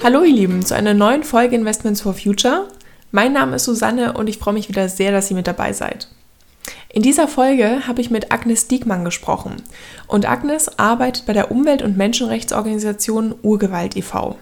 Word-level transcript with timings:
Hallo 0.00 0.22
ihr 0.22 0.32
Lieben 0.32 0.64
zu 0.64 0.76
einer 0.76 0.94
neuen 0.94 1.24
Folge 1.24 1.56
Investments 1.56 2.02
for 2.02 2.14
Future. 2.14 2.68
Mein 3.10 3.32
Name 3.32 3.56
ist 3.56 3.64
Susanne 3.64 4.12
und 4.12 4.28
ich 4.28 4.38
freue 4.38 4.54
mich 4.54 4.68
wieder 4.68 4.88
sehr, 4.88 5.10
dass 5.10 5.28
ihr 5.28 5.36
mit 5.36 5.48
dabei 5.48 5.72
seid. 5.72 6.06
In 6.88 7.02
dieser 7.02 7.26
Folge 7.26 7.88
habe 7.88 8.00
ich 8.00 8.08
mit 8.08 8.30
Agnes 8.30 8.68
Diekmann 8.68 9.04
gesprochen 9.04 9.56
und 10.06 10.30
Agnes 10.30 10.78
arbeitet 10.78 11.26
bei 11.26 11.32
der 11.32 11.50
Umwelt- 11.50 11.82
und 11.82 11.96
Menschenrechtsorganisation 11.96 13.34
Urgewalt 13.42 13.96
e.V. 13.96 14.36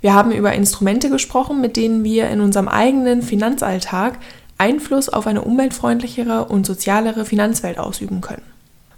Wir 0.00 0.12
haben 0.12 0.32
über 0.32 0.52
Instrumente 0.52 1.08
gesprochen, 1.08 1.60
mit 1.60 1.76
denen 1.76 2.02
wir 2.02 2.28
in 2.28 2.40
unserem 2.40 2.66
eigenen 2.66 3.22
Finanzalltag 3.22 4.18
Einfluss 4.58 5.08
auf 5.08 5.28
eine 5.28 5.42
umweltfreundlichere 5.42 6.46
und 6.46 6.66
sozialere 6.66 7.24
Finanzwelt 7.24 7.78
ausüben 7.78 8.20
können. 8.20 8.42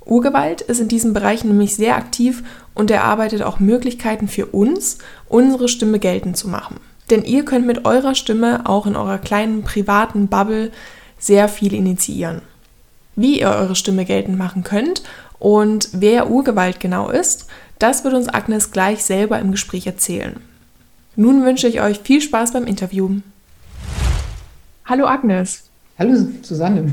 Urgewalt 0.06 0.62
ist 0.62 0.80
in 0.80 0.88
diesem 0.88 1.12
Bereich 1.12 1.45
nämlich 1.45 1.77
sehr 1.77 1.96
aktiv 1.96 2.45
und 2.76 2.90
erarbeitet 2.90 3.42
auch 3.42 3.58
Möglichkeiten 3.58 4.28
für 4.28 4.46
uns, 4.46 4.98
unsere 5.28 5.66
Stimme 5.66 5.98
geltend 5.98 6.36
zu 6.36 6.46
machen. 6.46 6.76
Denn 7.10 7.24
ihr 7.24 7.44
könnt 7.44 7.66
mit 7.66 7.86
eurer 7.86 8.14
Stimme 8.14 8.66
auch 8.68 8.86
in 8.86 8.96
eurer 8.96 9.18
kleinen 9.18 9.62
privaten 9.62 10.28
Bubble 10.28 10.70
sehr 11.18 11.48
viel 11.48 11.72
initiieren. 11.72 12.42
Wie 13.16 13.40
ihr 13.40 13.48
eure 13.48 13.74
Stimme 13.74 14.04
geltend 14.04 14.36
machen 14.36 14.62
könnt 14.62 15.02
und 15.38 15.88
wer 15.92 16.30
Urgewalt 16.30 16.78
genau 16.78 17.08
ist, 17.08 17.46
das 17.78 18.04
wird 18.04 18.12
uns 18.12 18.28
Agnes 18.28 18.70
gleich 18.72 19.02
selber 19.02 19.38
im 19.38 19.52
Gespräch 19.52 19.86
erzählen. 19.86 20.36
Nun 21.16 21.44
wünsche 21.44 21.68
ich 21.68 21.80
euch 21.80 22.00
viel 22.00 22.20
Spaß 22.20 22.52
beim 22.52 22.66
Interview. 22.66 23.08
Hallo 24.84 25.06
Agnes. 25.06 25.62
Hallo 25.98 26.14
Susanne. 26.42 26.92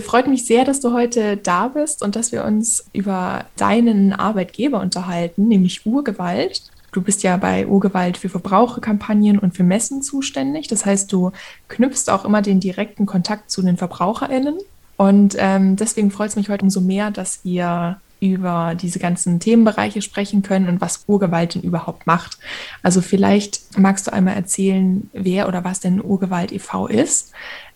Freut 0.00 0.26
mich 0.26 0.46
sehr, 0.46 0.64
dass 0.64 0.80
du 0.80 0.92
heute 0.94 1.36
da 1.36 1.68
bist 1.68 2.02
und 2.02 2.16
dass 2.16 2.32
wir 2.32 2.44
uns 2.44 2.86
über 2.94 3.44
deinen 3.56 4.14
Arbeitgeber 4.14 4.80
unterhalten, 4.80 5.48
nämlich 5.48 5.84
Urgewalt. 5.84 6.62
Du 6.92 7.02
bist 7.02 7.22
ja 7.22 7.36
bei 7.36 7.66
Urgewalt 7.66 8.16
für 8.16 8.30
Verbraucherkampagnen 8.30 9.38
und 9.38 9.54
für 9.54 9.64
Messen 9.64 10.02
zuständig. 10.02 10.68
Das 10.68 10.86
heißt, 10.86 11.12
du 11.12 11.32
knüpfst 11.68 12.08
auch 12.08 12.24
immer 12.24 12.40
den 12.40 12.60
direkten 12.60 13.04
Kontakt 13.04 13.50
zu 13.50 13.60
den 13.60 13.76
VerbraucherInnen. 13.76 14.58
Und 14.96 15.36
ähm, 15.38 15.76
deswegen 15.76 16.10
freut 16.10 16.30
es 16.30 16.36
mich 16.36 16.48
heute 16.48 16.64
umso 16.64 16.80
mehr, 16.80 17.10
dass 17.10 17.44
wir 17.44 18.00
über 18.20 18.76
diese 18.80 19.00
ganzen 19.00 19.40
Themenbereiche 19.40 20.00
sprechen 20.00 20.42
können 20.42 20.68
und 20.68 20.80
was 20.80 21.04
Urgewalt 21.08 21.56
denn 21.56 21.62
überhaupt 21.62 22.06
macht. 22.06 22.38
Also 22.82 23.00
vielleicht 23.00 23.76
magst 23.76 24.06
du 24.06 24.12
einmal 24.12 24.36
erzählen, 24.36 25.10
wer 25.12 25.48
oder 25.48 25.64
was 25.64 25.80
denn 25.80 26.00
Urgewalt 26.00 26.52
e.V. 26.52 26.86
ist 26.86 27.32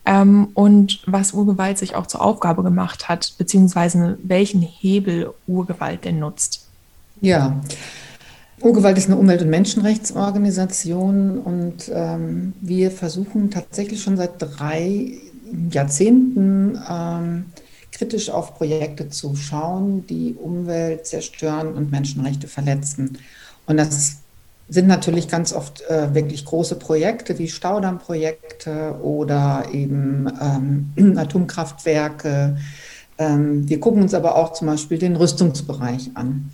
ähm, 0.07 0.49
und 0.55 1.03
was 1.07 1.33
Urgewalt 1.33 1.79
sich 1.79 1.95
auch 1.95 2.07
zur 2.07 2.23
Aufgabe 2.23 2.63
gemacht 2.63 3.09
hat, 3.09 3.35
beziehungsweise 3.39 4.19
welchen 4.23 4.63
Hebel 4.63 5.33
Urgewalt 5.47 6.05
denn 6.05 6.21
nutzt. 6.21 6.67
Ja, 7.21 7.61
Urgewalt 8.61 8.97
ist 8.97 9.07
eine 9.07 9.17
Umwelt- 9.17 9.43
und 9.43 9.51
Menschenrechtsorganisation 9.51 11.39
und 11.39 11.91
ähm, 11.93 12.55
wir 12.61 12.91
versuchen 12.91 13.51
tatsächlich 13.51 14.03
schon 14.03 14.17
seit 14.17 14.35
drei 14.39 15.13
Jahrzehnten 15.71 16.79
ähm, 16.89 17.47
kritisch 17.93 18.31
auf 18.31 18.55
Projekte 18.55 19.09
zu 19.11 19.37
schauen, 19.37 20.07
die 20.07 20.35
Umwelt 20.35 21.07
zerstören 21.07 21.75
und 21.75 21.91
Menschenrechte 21.91 22.49
verletzen. 22.49 23.19
Und 23.67 23.77
das 23.77 24.19
sind 24.69 24.89
natürlich 24.89 25.29
ganz 25.29 25.53
oft 25.53 25.83
äh, 25.83 26.15
wirklich 26.15 26.45
große 26.45 26.77
Projekte 26.77 27.39
wie 27.39 27.49
Staudammprojekte 27.49 28.97
oder 29.03 29.67
eben 29.73 30.27
ähm, 30.97 31.17
Atomkraftwerke. 31.19 32.57
Ähm, 33.19 33.69
wir 33.69 33.81
gucken 33.81 34.03
uns 34.03 34.15
aber 34.15 34.37
auch 34.37 34.53
zum 34.53 34.67
Beispiel 34.67 34.99
den 34.99 35.17
Rüstungsbereich 35.17 36.11
an. 36.15 36.51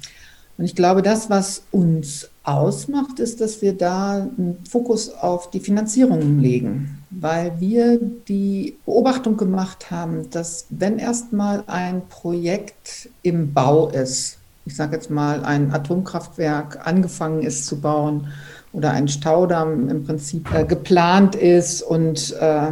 Und 0.59 0.67
ich 0.67 0.77
glaube, 0.77 1.03
das, 1.03 1.31
was 1.31 1.63
uns 1.71 2.29
ausmacht, 2.45 3.19
ist, 3.19 3.41
dass 3.41 3.63
wir 3.63 3.73
da 3.73 4.15
einen 4.15 4.59
Fokus 4.69 5.09
auf 5.11 5.51
die 5.51 5.61
Finanzierung 5.61 6.41
legen, 6.41 7.03
weil 7.11 7.59
wir 7.59 7.99
die 8.29 8.77
Beobachtung 8.85 9.37
gemacht 9.37 9.91
haben, 9.91 10.29
dass 10.31 10.67
wenn 10.71 10.99
erstmal 10.99 11.65
ein 11.67 12.03
Projekt 12.09 13.09
im 13.23 13.55
Bau 13.55 13.89
ist, 13.89 14.39
ich 14.65 14.77
sage 14.77 14.95
jetzt 14.97 15.11
mal 15.11 15.45
ein 15.45 15.73
Atomkraftwerk 15.73 16.87
angefangen 16.87 17.43
ist 17.43 17.67
zu 17.67 17.81
bauen 17.81 18.29
oder 18.73 18.93
ein 18.93 19.09
Staudamm 19.09 19.89
im 19.91 20.05
Prinzip 20.05 20.53
äh, 20.55 20.65
geplant 20.65 21.35
ist 21.35 21.83
und 21.83 22.35
äh, 22.41 22.69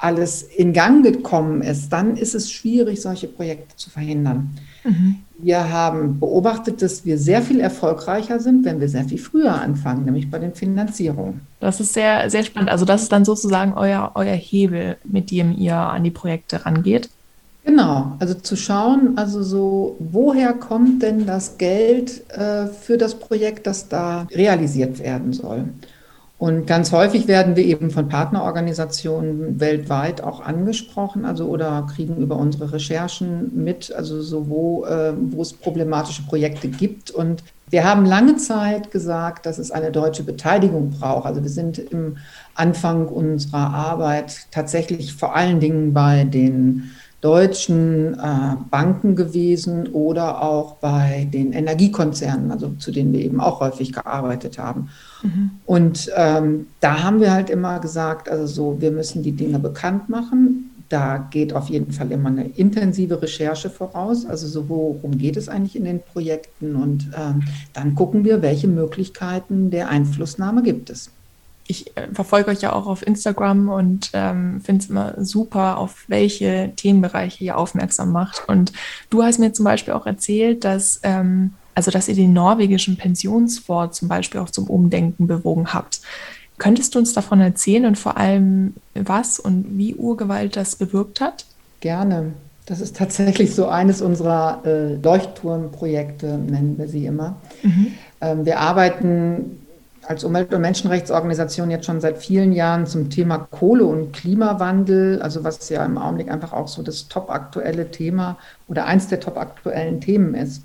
alles 0.00 0.42
in 0.42 0.72
Gang 0.72 1.04
gekommen 1.04 1.60
ist, 1.60 1.90
dann 1.92 2.16
ist 2.16 2.34
es 2.34 2.50
schwierig, 2.50 3.02
solche 3.02 3.28
Projekte 3.28 3.76
zu 3.76 3.90
verhindern. 3.90 4.56
Mhm. 4.84 5.16
Wir 5.38 5.70
haben 5.70 6.20
beobachtet, 6.20 6.80
dass 6.80 7.04
wir 7.04 7.18
sehr 7.18 7.42
viel 7.42 7.60
erfolgreicher 7.60 8.38
sind, 8.40 8.64
wenn 8.64 8.80
wir 8.80 8.88
sehr 8.88 9.04
viel 9.04 9.18
früher 9.18 9.60
anfangen, 9.60 10.04
nämlich 10.04 10.30
bei 10.30 10.38
den 10.38 10.54
Finanzierungen. 10.54 11.40
Das 11.60 11.80
ist 11.80 11.92
sehr, 11.92 12.30
sehr 12.30 12.44
spannend. 12.44 12.70
Also 12.70 12.84
das 12.84 13.02
ist 13.02 13.12
dann 13.12 13.24
sozusagen 13.24 13.74
euer, 13.74 14.12
euer 14.14 14.34
Hebel, 14.34 14.96
mit 15.04 15.30
dem 15.30 15.52
ihr 15.52 15.76
an 15.76 16.04
die 16.04 16.10
Projekte 16.10 16.64
rangeht. 16.64 17.10
Genau, 17.64 18.16
also 18.18 18.34
zu 18.34 18.56
schauen, 18.56 19.16
also 19.16 19.42
so, 19.42 19.96
woher 20.00 20.52
kommt 20.52 21.02
denn 21.02 21.26
das 21.26 21.58
Geld 21.58 22.28
äh, 22.30 22.66
für 22.66 22.98
das 22.98 23.14
Projekt, 23.14 23.68
das 23.68 23.88
da 23.88 24.26
realisiert 24.32 24.98
werden 24.98 25.32
soll? 25.32 25.68
Und 26.38 26.66
ganz 26.66 26.90
häufig 26.90 27.28
werden 27.28 27.54
wir 27.54 27.64
eben 27.64 27.92
von 27.92 28.08
Partnerorganisationen 28.08 29.60
weltweit 29.60 30.24
auch 30.24 30.40
angesprochen, 30.40 31.24
also 31.24 31.46
oder 31.46 31.86
kriegen 31.94 32.16
über 32.16 32.36
unsere 32.36 32.72
Recherchen 32.72 33.52
mit, 33.54 33.92
also 33.92 34.20
so 34.22 34.48
wo, 34.48 34.84
äh, 34.84 35.12
wo 35.16 35.40
es 35.40 35.52
problematische 35.52 36.24
Projekte 36.24 36.66
gibt. 36.66 37.12
Und 37.12 37.44
wir 37.70 37.84
haben 37.84 38.04
lange 38.04 38.38
Zeit 38.38 38.90
gesagt, 38.90 39.46
dass 39.46 39.58
es 39.58 39.70
eine 39.70 39.92
deutsche 39.92 40.24
Beteiligung 40.24 40.90
braucht. 40.90 41.26
Also 41.26 41.44
wir 41.44 41.48
sind 41.48 41.78
im 41.78 42.16
Anfang 42.56 43.06
unserer 43.06 43.72
Arbeit 43.72 44.48
tatsächlich 44.50 45.14
vor 45.14 45.36
allen 45.36 45.60
Dingen 45.60 45.94
bei 45.94 46.24
den 46.24 46.90
deutschen 47.22 48.14
äh, 48.14 48.56
Banken 48.68 49.14
gewesen 49.14 49.86
oder 49.92 50.42
auch 50.42 50.74
bei 50.74 51.28
den 51.32 51.52
Energiekonzernen, 51.52 52.50
also 52.50 52.70
zu 52.78 52.90
denen 52.90 53.12
wir 53.12 53.20
eben 53.20 53.40
auch 53.40 53.60
häufig 53.60 53.92
gearbeitet 53.92 54.58
haben. 54.58 54.88
Mhm. 55.22 55.50
Und 55.64 56.10
ähm, 56.16 56.66
da 56.80 57.04
haben 57.04 57.20
wir 57.20 57.32
halt 57.32 57.48
immer 57.48 57.78
gesagt, 57.78 58.28
also 58.28 58.46
so, 58.46 58.80
wir 58.80 58.90
müssen 58.90 59.22
die 59.22 59.32
Dinge 59.32 59.60
bekannt 59.60 60.08
machen. 60.08 60.70
Da 60.88 61.16
geht 61.30 61.54
auf 61.54 61.70
jeden 61.70 61.92
Fall 61.92 62.10
immer 62.10 62.28
eine 62.28 62.48
intensive 62.48 63.22
Recherche 63.22 63.70
voraus. 63.70 64.26
Also 64.26 64.48
so, 64.48 64.68
worum 64.68 65.16
geht 65.16 65.36
es 65.36 65.48
eigentlich 65.48 65.76
in 65.76 65.84
den 65.84 66.00
Projekten? 66.02 66.74
Und 66.74 67.08
ähm, 67.16 67.44
dann 67.72 67.94
gucken 67.94 68.24
wir, 68.24 68.42
welche 68.42 68.66
Möglichkeiten 68.66 69.70
der 69.70 69.88
Einflussnahme 69.88 70.64
gibt 70.64 70.90
es 70.90 71.10
ich 71.72 71.96
äh, 71.96 72.08
verfolge 72.12 72.50
euch 72.50 72.60
ja 72.60 72.72
auch 72.72 72.86
auf 72.86 73.04
Instagram 73.04 73.68
und 73.68 74.10
ähm, 74.12 74.60
finde 74.60 74.84
es 74.84 74.90
immer 74.90 75.14
super, 75.18 75.78
auf 75.78 76.04
welche 76.06 76.72
Themenbereiche 76.76 77.42
ihr 77.42 77.56
aufmerksam 77.56 78.12
macht. 78.12 78.48
Und 78.48 78.72
du 79.10 79.22
hast 79.22 79.38
mir 79.38 79.52
zum 79.52 79.64
Beispiel 79.64 79.94
auch 79.94 80.06
erzählt, 80.06 80.64
dass, 80.64 81.00
ähm, 81.02 81.54
also 81.74 81.90
dass 81.90 82.08
ihr 82.08 82.14
den 82.14 82.32
norwegischen 82.32 82.96
Pensionsfonds 82.96 83.98
zum 83.98 84.08
Beispiel 84.08 84.40
auch 84.40 84.50
zum 84.50 84.68
Umdenken 84.68 85.26
bewogen 85.26 85.72
habt. 85.72 86.02
Könntest 86.58 86.94
du 86.94 86.98
uns 86.98 87.12
davon 87.14 87.40
erzählen 87.40 87.86
und 87.86 87.98
vor 87.98 88.18
allem, 88.18 88.74
was 88.94 89.40
und 89.40 89.78
wie 89.78 89.94
Urgewalt 89.94 90.56
das 90.56 90.76
bewirkt 90.76 91.20
hat? 91.20 91.46
Gerne. 91.80 92.34
Das 92.66 92.80
ist 92.80 92.96
tatsächlich 92.96 93.54
so 93.54 93.66
eines 93.66 94.00
unserer 94.02 94.62
äh, 94.64 94.94
Leuchtturmprojekte, 94.94 96.38
nennen 96.38 96.76
wir 96.78 96.86
sie 96.86 97.06
immer. 97.06 97.36
Mhm. 97.62 97.94
Ähm, 98.20 98.44
wir 98.44 98.60
arbeiten 98.60 99.61
als 100.06 100.24
Umwelt- 100.24 100.52
und 100.52 100.60
Menschenrechtsorganisation 100.60 101.70
jetzt 101.70 101.86
schon 101.86 102.00
seit 102.00 102.18
vielen 102.18 102.52
Jahren 102.52 102.86
zum 102.86 103.10
Thema 103.10 103.38
Kohle 103.50 103.84
und 103.84 104.12
Klimawandel, 104.12 105.22
also 105.22 105.44
was 105.44 105.68
ja 105.68 105.84
im 105.84 105.98
Augenblick 105.98 106.30
einfach 106.30 106.52
auch 106.52 106.68
so 106.68 106.82
das 106.82 107.08
topaktuelle 107.08 107.90
Thema 107.90 108.36
oder 108.68 108.86
eins 108.86 109.08
der 109.08 109.20
topaktuellen 109.20 110.00
Themen 110.00 110.34
ist. 110.34 110.64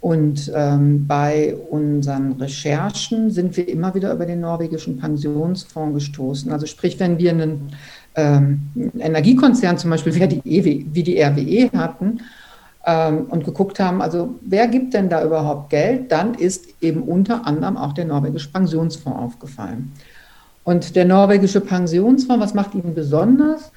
Und 0.00 0.52
ähm, 0.54 1.06
bei 1.06 1.56
unseren 1.70 2.32
Recherchen 2.32 3.30
sind 3.30 3.56
wir 3.56 3.68
immer 3.68 3.94
wieder 3.94 4.12
über 4.12 4.26
den 4.26 4.40
norwegischen 4.40 4.98
Pensionsfonds 4.98 5.94
gestoßen. 5.94 6.52
Also 6.52 6.66
sprich, 6.66 7.00
wenn 7.00 7.18
wir 7.18 7.30
einen 7.30 7.72
ähm, 8.14 8.60
Energiekonzern 8.98 9.78
zum 9.78 9.90
Beispiel 9.90 10.14
wie 10.14 10.28
die, 10.28 10.42
EW, 10.44 10.86
wie 10.92 11.02
die 11.02 11.20
RWE 11.20 11.70
hatten, 11.76 12.20
ähm, 12.86 13.26
und 13.28 13.44
geguckt 13.44 13.80
haben, 13.80 14.00
also 14.00 14.36
wer 14.40 14.68
gibt 14.68 14.94
denn 14.94 15.08
da 15.08 15.24
überhaupt 15.24 15.70
Geld, 15.70 16.12
dann 16.12 16.34
ist 16.34 16.66
eben 16.80 17.02
unter 17.02 17.46
anderem 17.46 17.76
auch 17.76 17.92
der 17.92 18.04
norwegische 18.04 18.50
Pensionsfonds 18.50 19.18
aufgefallen. 19.18 19.92
Und 20.64 20.96
der 20.96 21.04
norwegische 21.04 21.60
Pensionsfonds, 21.60 22.42
was 22.42 22.54
macht 22.54 22.74
ihn 22.74 22.94
besonders? 22.94 23.70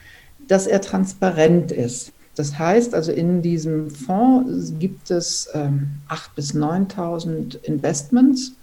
Dass 0.47 0.65
er 0.65 0.81
transparent 0.81 1.71
ist. 1.71 2.11
Das 2.35 2.57
heißt 2.57 2.95
also, 2.95 3.11
in 3.11 3.41
diesem 3.41 3.89
Fonds 3.89 4.73
gibt 4.79 5.11
es 5.11 5.49
ähm, 5.53 5.89
8.000 6.09 6.35
bis 6.35 6.55
9.000 6.55 7.63
Investments 7.63 8.53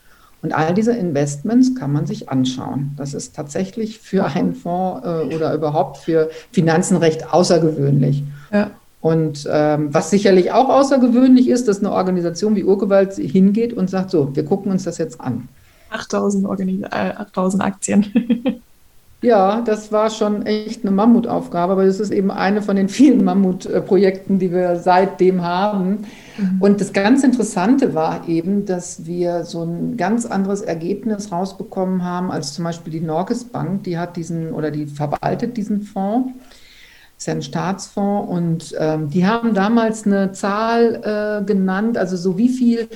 und 0.42 0.54
all 0.54 0.74
diese 0.74 0.92
Investments 0.92 1.74
kann 1.74 1.92
man 1.92 2.06
sich 2.06 2.28
anschauen. 2.28 2.92
Das 2.96 3.14
ist 3.14 3.34
tatsächlich 3.34 3.98
für 3.98 4.24
einen 4.24 4.54
Fonds 4.54 5.04
äh, 5.04 5.34
oder 5.34 5.52
überhaupt 5.54 5.98
für 5.98 6.30
Finanzen 6.52 6.96
recht 6.96 7.32
außergewöhnlich. 7.32 8.22
Ja. 8.52 8.70
Und 9.06 9.48
ähm, 9.48 9.94
was 9.94 10.10
sicherlich 10.10 10.50
auch 10.50 10.68
außergewöhnlich 10.68 11.48
ist, 11.48 11.68
dass 11.68 11.78
eine 11.78 11.92
Organisation 11.92 12.56
wie 12.56 12.64
Urgewalt 12.64 13.14
hingeht 13.14 13.72
und 13.72 13.88
sagt, 13.88 14.10
so, 14.10 14.34
wir 14.34 14.44
gucken 14.44 14.72
uns 14.72 14.82
das 14.82 14.98
jetzt 14.98 15.20
an. 15.20 15.48
8000, 15.90 16.44
Organis 16.44 16.82
äh, 16.82 17.12
8000 17.16 17.62
Aktien. 17.62 18.60
Ja, 19.22 19.62
das 19.62 19.90
war 19.92 20.10
schon 20.10 20.44
echt 20.44 20.82
eine 20.84 20.90
Mammutaufgabe, 20.90 21.72
aber 21.72 21.86
das 21.86 22.00
ist 22.00 22.10
eben 22.10 22.30
eine 22.30 22.60
von 22.60 22.76
den 22.76 22.90
vielen 22.90 23.24
Mammutprojekten, 23.24 24.38
die 24.38 24.52
wir 24.52 24.76
seitdem 24.76 25.42
haben. 25.42 26.04
Mhm. 26.36 26.60
Und 26.60 26.80
das 26.82 26.92
ganz 26.92 27.24
Interessante 27.24 27.94
war 27.94 28.28
eben, 28.28 28.66
dass 28.66 29.06
wir 29.06 29.44
so 29.44 29.64
ein 29.64 29.96
ganz 29.96 30.26
anderes 30.26 30.60
Ergebnis 30.60 31.32
rausbekommen 31.32 32.04
haben 32.04 32.30
als 32.30 32.52
zum 32.52 32.64
Beispiel 32.64 32.92
die 32.92 33.00
Norges 33.00 33.44
Bank, 33.44 33.84
die 33.84 33.96
hat 33.98 34.16
diesen 34.16 34.52
oder 34.52 34.70
die 34.70 34.86
verwaltet 34.86 35.56
diesen 35.56 35.80
Fonds. 35.80 36.34
Das 37.16 37.22
ist 37.22 37.26
ja 37.26 37.32
ein 37.32 37.42
Staatsfonds 37.42 38.30
und 38.30 38.74
ähm, 38.78 39.08
die 39.08 39.26
haben 39.26 39.54
damals 39.54 40.04
eine 40.04 40.32
Zahl 40.32 41.40
äh, 41.42 41.44
genannt, 41.44 41.96
also 41.96 42.16
so 42.16 42.36
wie 42.36 42.50
viel 42.50 42.88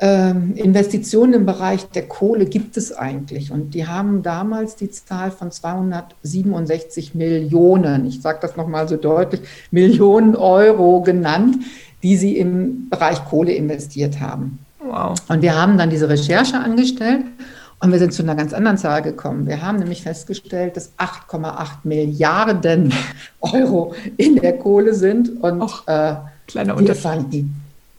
ähm, 0.00 0.54
Investitionen 0.56 1.32
im 1.32 1.46
Bereich 1.46 1.88
der 1.90 2.06
Kohle 2.06 2.44
gibt 2.44 2.76
es 2.76 2.92
eigentlich? 2.92 3.50
Und 3.50 3.74
die 3.74 3.86
haben 3.86 4.22
damals 4.22 4.76
die 4.76 4.90
Zahl 4.90 5.30
von 5.30 5.50
267 5.50 7.14
Millionen, 7.14 8.06
ich 8.06 8.20
sage 8.20 8.38
das 8.42 8.56
nochmal 8.56 8.86
so 8.86 8.96
deutlich, 8.96 9.40
Millionen 9.70 10.36
Euro 10.36 11.00
genannt, 11.00 11.56
die 12.02 12.16
sie 12.16 12.36
im 12.36 12.90
Bereich 12.90 13.24
Kohle 13.24 13.52
investiert 13.52 14.20
haben. 14.20 14.58
Wow. 14.78 15.14
Und 15.28 15.40
wir 15.40 15.56
haben 15.56 15.78
dann 15.78 15.88
diese 15.88 16.08
Recherche 16.08 16.58
angestellt 16.58 17.24
und 17.84 17.92
wir 17.92 17.98
sind 17.98 18.14
zu 18.14 18.22
einer 18.22 18.34
ganz 18.34 18.54
anderen 18.54 18.78
Zahl 18.78 19.02
gekommen. 19.02 19.46
Wir 19.46 19.60
haben 19.60 19.78
nämlich 19.78 20.02
festgestellt, 20.02 20.74
dass 20.74 20.96
8,8 20.96 21.68
Milliarden 21.84 22.94
Euro 23.40 23.94
in 24.16 24.36
der 24.36 24.56
Kohle 24.56 24.94
sind. 24.94 25.42
Und 25.42 25.60
Och, 25.60 25.86
äh, 25.86 26.14
kleiner 26.46 26.78
Unterschied. 26.78 27.44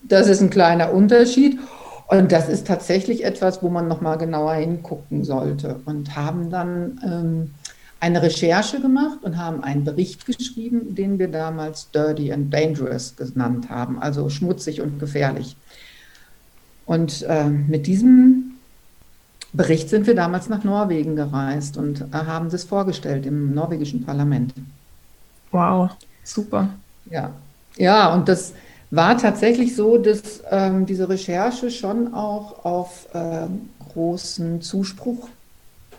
Das 0.02 0.28
ist 0.28 0.42
ein 0.42 0.50
kleiner 0.50 0.92
Unterschied. 0.92 1.60
Und 2.08 2.32
das 2.32 2.50
ist 2.50 2.66
tatsächlich 2.66 3.24
etwas, 3.24 3.62
wo 3.62 3.70
man 3.70 3.88
nochmal 3.88 4.18
genauer 4.18 4.56
hingucken 4.56 5.24
sollte. 5.24 5.80
Und 5.86 6.16
haben 6.16 6.50
dann 6.50 7.00
ähm, 7.06 7.54
eine 8.00 8.24
Recherche 8.24 8.82
gemacht 8.82 9.20
und 9.22 9.38
haben 9.38 9.64
einen 9.64 9.84
Bericht 9.84 10.26
geschrieben, 10.26 10.96
den 10.96 11.20
wir 11.20 11.28
damals 11.28 11.92
Dirty 11.92 12.34
and 12.34 12.52
Dangerous 12.52 13.16
genannt 13.16 13.70
haben, 13.70 14.00
also 14.00 14.30
schmutzig 14.30 14.82
und 14.82 15.00
gefährlich. 15.00 15.56
Und 16.88 17.22
äh, 17.30 17.50
mit 17.50 17.86
diesem 17.86 18.55
Bericht 19.56 19.90
sind 19.90 20.08
wir 20.08 20.16
damals 20.16 20.50
nach 20.50 20.64
Norwegen 20.64 21.16
gereist 21.16 21.78
und 21.78 22.02
äh, 22.02 22.06
haben 22.14 22.50
das 22.50 22.64
vorgestellt 22.64 23.26
im 23.26 23.54
norwegischen 23.54 24.06
Parlament. 24.06 24.54
Wow, 25.52 25.92
super. 26.24 26.70
Ja, 27.10 27.32
ja, 27.78 28.14
und 28.14 28.28
das 28.28 28.54
war 28.92 29.18
tatsächlich 29.18 29.76
so, 29.76 29.98
dass 29.98 30.42
ähm, 30.50 30.86
diese 30.86 31.10
Recherche 31.10 31.72
schon 31.72 32.14
auch 32.14 32.66
auf 32.66 33.08
äh, 33.14 33.48
großen 33.94 34.62
Zuspruch 34.62 35.28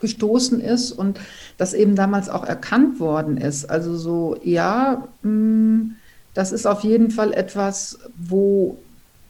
gestoßen 0.01 0.61
ist 0.61 0.91
und 0.91 1.19
das 1.57 1.73
eben 1.73 1.95
damals 1.95 2.29
auch 2.29 2.45
erkannt 2.45 2.99
worden 2.99 3.37
ist. 3.37 3.65
Also 3.65 3.97
so, 3.97 4.37
ja, 4.43 5.07
mh, 5.23 5.29
hm, 5.29 5.95
das 6.33 6.51
ist 6.51 6.67
auf 6.67 6.83
jeden 6.83 7.09
Fall 7.09 7.33
etwas, 7.33 7.97
wo 8.15 8.77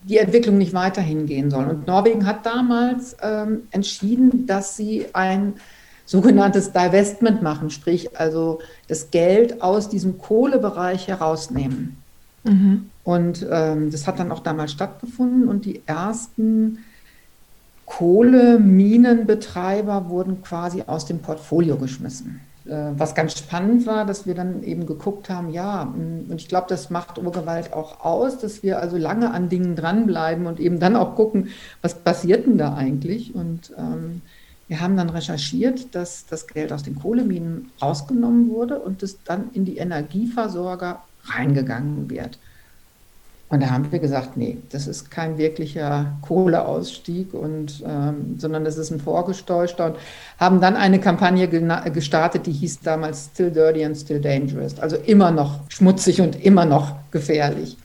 die 0.04 0.18
Entwicklung 0.18 0.58
nicht 0.58 0.74
weiterhin 0.74 1.26
gehen 1.26 1.50
soll. 1.50 1.66
Und 1.66 1.88
Norwegen 1.88 2.26
hat 2.26 2.46
damals 2.46 3.16
ähm, 3.22 3.64
entschieden, 3.72 4.46
dass 4.48 4.78
sie 4.78 5.08
ein 5.14 5.56
sogenanntes 6.06 6.72
Divestment 6.72 7.42
machen, 7.42 7.70
sprich 7.70 8.18
also 8.18 8.60
das 8.88 9.12
Geld 9.12 9.62
aus 9.62 9.90
diesem 9.90 10.18
Kohlebereich 10.18 11.10
herausnehmen. 11.10 11.98
Mhm. 12.46 12.90
Und 13.04 13.46
ähm, 13.50 13.92
das 13.92 14.08
hat 14.08 14.20
dann 14.20 14.32
auch 14.32 14.40
damals 14.40 14.72
stattgefunden 14.72 15.50
und 15.50 15.66
die 15.66 15.82
ersten 15.86 16.78
Kohleminenbetreiber 17.86 20.10
wurden 20.10 20.42
quasi 20.42 20.84
aus 20.88 21.06
dem 21.06 21.20
Portfolio 21.20 21.76
geschmissen. 21.78 22.40
Äh, 22.68 23.00
was 23.00 23.16
ganz 23.16 23.38
spannend 23.38 23.86
war, 23.86 24.06
dass 24.06 24.26
wir 24.26 24.36
dann 24.36 24.62
eben 24.64 24.86
geguckt 24.86 25.30
haben, 25.30 25.50
ja, 25.50 25.86
mm, 25.86 26.30
und 26.30 26.42
ich 26.42 26.50
glaube, 26.50 26.68
das 26.68 26.90
macht 26.90 27.18
Urgewalt 27.18 27.72
auch 27.74 28.04
aus, 28.04 28.40
dass 28.40 28.62
wir 28.62 28.80
also 28.80 28.98
lange 28.98 29.32
an 29.32 29.48
Dingen 29.48 29.76
dranbleiben 29.76 30.48
und 30.48 30.60
eben 30.60 30.80
dann 30.80 30.96
auch 30.96 31.16
gucken, 31.16 31.50
was 31.82 31.96
passiert 31.96 32.46
denn 32.46 32.58
da 32.58 32.76
eigentlich? 32.76 33.34
Und 33.34 33.74
ähm, 33.78 34.22
wir 34.68 34.82
haben 34.82 34.98
dann 34.98 35.10
recherchiert, 35.10 35.96
dass 35.96 36.26
das 36.26 36.46
Geld 36.48 36.74
aus 36.74 36.84
den 36.84 36.96
Kohleminen 36.96 37.72
rausgenommen 37.82 38.50
wurde 38.50 38.80
und 38.80 39.02
es 39.02 39.24
dann 39.24 39.50
in 39.54 39.64
die 39.64 39.78
Energieversorger 39.78 41.04
reingegangen 41.24 42.10
wird. 42.10 42.38
Und 43.50 43.64
da 43.64 43.70
haben 43.70 43.90
wir 43.92 44.00
gesagt, 44.00 44.36
nee, 44.36 44.58
das 44.72 44.88
ist 44.88 45.10
kein 45.10 45.38
wirklicher 45.38 46.18
Kohleausstieg, 46.22 47.34
und, 47.34 47.82
ähm, 47.88 48.36
sondern 48.38 48.66
das 48.66 48.78
ist 48.78 48.92
ein 48.92 49.00
vorgestäuschter 49.00 49.86
und 49.86 49.96
haben 50.38 50.60
dann 50.60 50.76
eine 50.76 51.00
Kampagne 51.00 51.48
gestartet, 51.48 52.46
die 52.46 52.52
hieß 52.52 52.82
damals 52.82 53.30
Still 53.32 53.52
Dirty 53.52 53.86
and 53.86 53.96
Still 53.96 54.20
Dangerous, 54.20 54.80
also 54.80 54.98
immer 54.98 55.32
noch 55.32 55.62
schmutzig 55.70 56.20
und 56.20 56.44
immer 56.44 56.66
noch 56.66 56.96
gefährlich. 57.12 57.78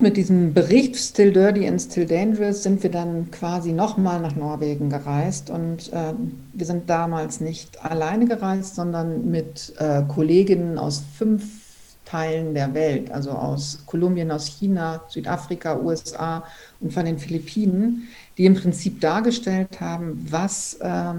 Mit 0.00 0.16
diesem 0.16 0.52
Bericht 0.52 0.96
Still 0.96 1.32
Dirty 1.32 1.68
and 1.68 1.80
Still 1.80 2.06
Dangerous 2.06 2.64
sind 2.64 2.82
wir 2.82 2.90
dann 2.90 3.30
quasi 3.30 3.70
nochmal 3.70 4.18
nach 4.20 4.34
Norwegen 4.34 4.90
gereist 4.90 5.48
und 5.48 5.92
äh, 5.92 6.12
wir 6.54 6.66
sind 6.66 6.90
damals 6.90 7.40
nicht 7.40 7.84
alleine 7.84 8.26
gereist, 8.26 8.74
sondern 8.74 9.30
mit 9.30 9.72
äh, 9.78 10.02
Kolleginnen 10.08 10.76
aus 10.76 11.04
fünf 11.16 11.61
Teilen 12.04 12.54
der 12.54 12.74
Welt, 12.74 13.10
also 13.10 13.30
aus 13.30 13.80
Kolumbien, 13.86 14.30
aus 14.30 14.46
China, 14.46 15.02
Südafrika, 15.08 15.76
USA 15.76 16.44
und 16.80 16.92
von 16.92 17.04
den 17.04 17.18
Philippinen, 17.18 18.08
die 18.36 18.46
im 18.46 18.54
Prinzip 18.54 19.00
dargestellt 19.00 19.80
haben, 19.80 20.26
was, 20.30 20.74
äh, 20.74 21.14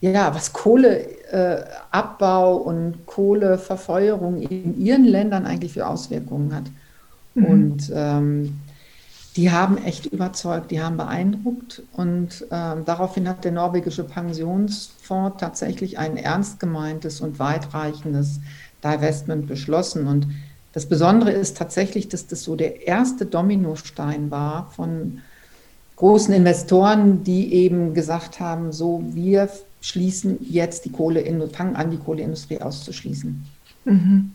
ja, 0.00 0.34
was 0.34 0.52
Kohleabbau 0.52 2.58
äh, 2.58 2.62
und 2.62 3.06
Kohleverfeuerung 3.06 4.42
in 4.42 4.80
ihren 4.80 5.04
Ländern 5.04 5.46
eigentlich 5.46 5.74
für 5.74 5.86
Auswirkungen 5.86 6.54
hat. 6.54 6.64
Mhm. 7.34 7.44
Und 7.44 7.92
ähm, 7.94 8.60
die 9.36 9.50
haben 9.50 9.78
echt 9.78 10.06
überzeugt, 10.06 10.70
die 10.70 10.82
haben 10.82 10.98
beeindruckt 10.98 11.82
und 11.92 12.42
äh, 12.50 12.76
daraufhin 12.84 13.28
hat 13.28 13.44
der 13.44 13.52
norwegische 13.52 14.04
Pensionsfonds 14.04 15.38
tatsächlich 15.38 15.98
ein 15.98 16.18
ernst 16.18 16.60
gemeintes 16.60 17.22
und 17.22 17.38
weitreichendes 17.38 18.40
Divestment 18.84 19.46
beschlossen. 19.46 20.06
Und 20.06 20.26
das 20.72 20.86
Besondere 20.86 21.30
ist 21.30 21.56
tatsächlich, 21.56 22.08
dass 22.08 22.26
das 22.26 22.42
so 22.42 22.56
der 22.56 22.86
erste 22.86 23.26
Dominostein 23.26 24.30
war 24.30 24.70
von 24.74 25.20
großen 25.96 26.34
Investoren, 26.34 27.24
die 27.24 27.54
eben 27.54 27.94
gesagt 27.94 28.40
haben, 28.40 28.72
so 28.72 29.02
wir 29.12 29.48
schließen 29.80 30.38
jetzt 30.40 30.84
die 30.84 30.92
Kohleindustrie, 30.92 31.56
fangen 31.56 31.76
an, 31.76 31.90
die 31.90 31.98
Kohleindustrie 31.98 32.60
auszuschließen. 32.60 33.44
Mhm. 33.84 34.34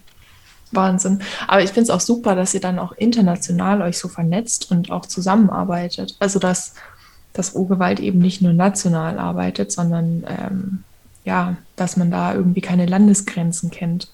Wahnsinn. 0.72 1.20
Aber 1.48 1.64
ich 1.64 1.70
finde 1.70 1.84
es 1.84 1.90
auch 1.90 2.02
super, 2.02 2.36
dass 2.36 2.54
ihr 2.54 2.60
dann 2.60 2.78
auch 2.80 2.92
international 2.92 3.82
euch 3.82 3.98
so 3.98 4.10
vernetzt 4.10 4.70
und 4.72 4.92
auch 4.92 5.06
zusammenarbeitet. 5.06 6.16
Also 6.20 6.40
dass 6.40 6.74
das 7.34 7.54
Urgewalt 7.54 8.00
eben 8.00 8.20
nicht 8.20 8.42
nur 8.42 8.54
national 8.54 9.20
arbeitet, 9.20 9.72
sondern 9.72 10.26
ähm, 10.28 10.84
ja, 11.24 11.58
dass 11.76 11.98
man 11.98 12.12
da 12.12 12.34
irgendwie 12.34 12.62
keine 12.62 12.86
Landesgrenzen 12.86 13.72
kennt. 13.72 14.10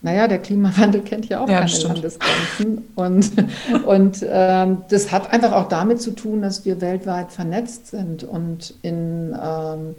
Naja, 0.00 0.28
der 0.28 0.38
Klimawandel 0.38 1.00
kennt 1.02 1.28
ja 1.28 1.40
auch 1.40 1.48
ja, 1.48 1.58
keine 1.58 1.68
stimmt. 1.68 1.94
Landesgrenzen. 1.94 2.84
Und, 2.94 3.32
und 3.86 4.24
ähm, 4.28 4.78
das 4.88 5.10
hat 5.10 5.32
einfach 5.32 5.52
auch 5.52 5.68
damit 5.68 6.00
zu 6.00 6.12
tun, 6.12 6.40
dass 6.42 6.64
wir 6.64 6.80
weltweit 6.80 7.32
vernetzt 7.32 7.88
sind 7.88 8.22
und 8.22 8.74
in 8.82 9.36
ähm, 9.40 9.96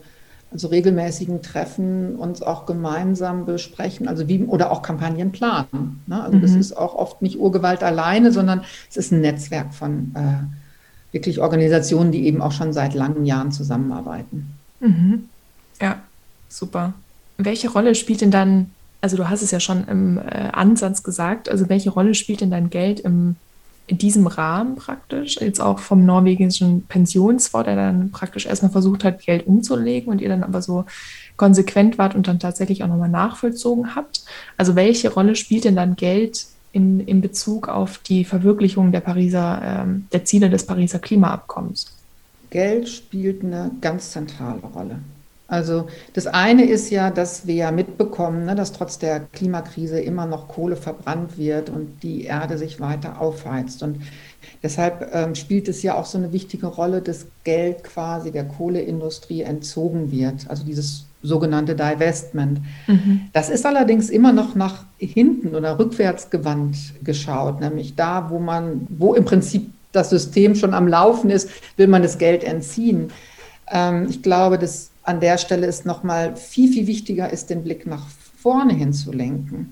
also 0.51 0.69
regelmäßigen 0.69 1.41
Treffen 1.41 2.15
uns 2.15 2.41
auch 2.41 2.65
gemeinsam 2.65 3.45
besprechen, 3.45 4.07
also 4.07 4.27
wie 4.27 4.43
oder 4.45 4.71
auch 4.71 4.81
Kampagnen 4.81 5.31
planen. 5.31 6.01
Ne? 6.07 6.23
Also 6.23 6.37
mhm. 6.37 6.41
das 6.41 6.51
ist 6.51 6.75
auch 6.75 6.95
oft 6.95 7.21
nicht 7.21 7.37
Urgewalt 7.37 7.83
alleine, 7.83 8.31
sondern 8.31 8.63
es 8.89 8.97
ist 8.97 9.11
ein 9.11 9.21
Netzwerk 9.21 9.73
von 9.73 10.11
äh, 10.15 11.13
wirklich 11.13 11.39
Organisationen, 11.39 12.11
die 12.11 12.25
eben 12.25 12.41
auch 12.41 12.51
schon 12.51 12.73
seit 12.73 12.95
langen 12.95 13.25
Jahren 13.25 13.51
zusammenarbeiten. 13.51 14.55
Mhm. 14.79 15.29
Ja, 15.79 15.99
super. 16.47 16.93
Welche 17.37 17.69
Rolle 17.69 17.93
spielt 17.93 18.21
denn 18.21 18.31
dann 18.31 18.71
also 19.01 19.17
du 19.17 19.29
hast 19.29 19.41
es 19.41 19.51
ja 19.51 19.59
schon 19.59 19.87
im 19.87 20.17
äh, 20.17 20.49
Ansatz 20.51 21.03
gesagt, 21.03 21.49
also 21.49 21.69
welche 21.69 21.89
Rolle 21.89 22.13
spielt 22.15 22.41
denn 22.41 22.51
dein 22.51 22.69
Geld 22.69 22.99
im, 22.99 23.35
in 23.87 23.97
diesem 23.97 24.27
Rahmen 24.27 24.75
praktisch, 24.75 25.37
jetzt 25.39 25.61
auch 25.61 25.79
vom 25.79 26.05
norwegischen 26.05 26.85
Pensionsfonds, 26.87 27.65
der 27.65 27.75
dann 27.75 28.11
praktisch 28.11 28.45
erstmal 28.45 28.71
versucht 28.71 29.03
hat, 29.03 29.21
Geld 29.21 29.47
umzulegen 29.47 30.11
und 30.11 30.21
ihr 30.21 30.29
dann 30.29 30.43
aber 30.43 30.61
so 30.61 30.85
konsequent 31.37 31.97
wart 31.97 32.15
und 32.15 32.27
dann 32.27 32.39
tatsächlich 32.39 32.83
auch 32.83 32.87
nochmal 32.87 33.09
nachvollzogen 33.09 33.95
habt. 33.95 34.25
Also 34.57 34.75
welche 34.75 35.13
Rolle 35.13 35.35
spielt 35.35 35.63
denn 35.63 35.75
dann 35.75 35.95
Geld 35.95 36.45
in, 36.73 36.99
in 36.99 37.21
Bezug 37.21 37.67
auf 37.69 37.97
die 37.99 38.25
Verwirklichung 38.25 38.91
der 38.91 38.99
Pariser, 38.99 39.61
ähm, 39.63 40.07
der 40.11 40.25
Ziele 40.25 40.49
des 40.49 40.65
Pariser 40.65 40.99
Klimaabkommens? 40.99 41.87
Geld 42.49 42.89
spielt 42.89 43.43
eine 43.43 43.71
ganz 43.79 44.11
zentrale 44.11 44.59
Rolle. 44.59 44.99
Also 45.49 45.87
das 46.13 46.27
eine 46.27 46.65
ist 46.65 46.91
ja, 46.91 47.09
dass 47.09 47.47
wir 47.47 47.55
ja 47.55 47.71
mitbekommen, 47.71 48.45
ne, 48.45 48.55
dass 48.55 48.71
trotz 48.71 48.99
der 48.99 49.19
Klimakrise 49.19 49.99
immer 49.99 50.27
noch 50.27 50.47
Kohle 50.47 50.75
verbrannt 50.75 51.37
wird 51.37 51.69
und 51.69 52.03
die 52.03 52.25
Erde 52.25 52.57
sich 52.57 52.79
weiter 52.79 53.19
aufheizt. 53.19 53.81
Und 53.81 53.97
deshalb 54.61 55.09
ähm, 55.11 55.33
spielt 55.33 55.67
es 55.67 55.81
ja 55.81 55.95
auch 55.95 56.05
so 56.05 56.19
eine 56.19 56.31
wichtige 56.31 56.67
Rolle, 56.67 57.01
dass 57.01 57.25
Geld 57.43 57.83
quasi 57.83 58.31
der 58.31 58.45
Kohleindustrie 58.45 59.41
entzogen 59.41 60.11
wird. 60.11 60.47
Also 60.47 60.63
dieses 60.63 61.05
sogenannte 61.23 61.75
Divestment. 61.75 62.61
Mhm. 62.87 63.21
Das 63.33 63.49
ist 63.49 63.65
allerdings 63.65 64.09
immer 64.09 64.31
noch 64.31 64.55
nach 64.55 64.85
hinten 64.99 65.55
oder 65.55 65.79
rückwärts 65.79 66.29
gewandt 66.29 66.77
geschaut, 67.03 67.59
nämlich 67.59 67.95
da, 67.95 68.29
wo 68.29 68.39
man, 68.39 68.87
wo 68.89 69.15
im 69.15 69.25
Prinzip 69.25 69.69
das 69.91 70.11
System 70.11 70.55
schon 70.55 70.73
am 70.73 70.87
Laufen 70.87 71.29
ist, 71.29 71.49
will 71.75 71.87
man 71.87 72.03
das 72.03 72.19
Geld 72.19 72.43
entziehen. 72.43 73.11
Ähm, 73.71 74.07
ich 74.09 74.21
glaube, 74.21 74.57
dass 74.57 74.88
an 75.03 75.19
der 75.19 75.37
Stelle 75.37 75.67
ist 75.67 75.85
nochmal 75.85 76.35
viel, 76.35 76.71
viel 76.71 76.87
wichtiger 76.87 77.31
ist, 77.31 77.49
den 77.49 77.63
Blick 77.63 77.85
nach 77.85 78.05
vorne 78.41 78.73
hin 78.73 78.93
zu 78.93 79.11
lenken. 79.11 79.71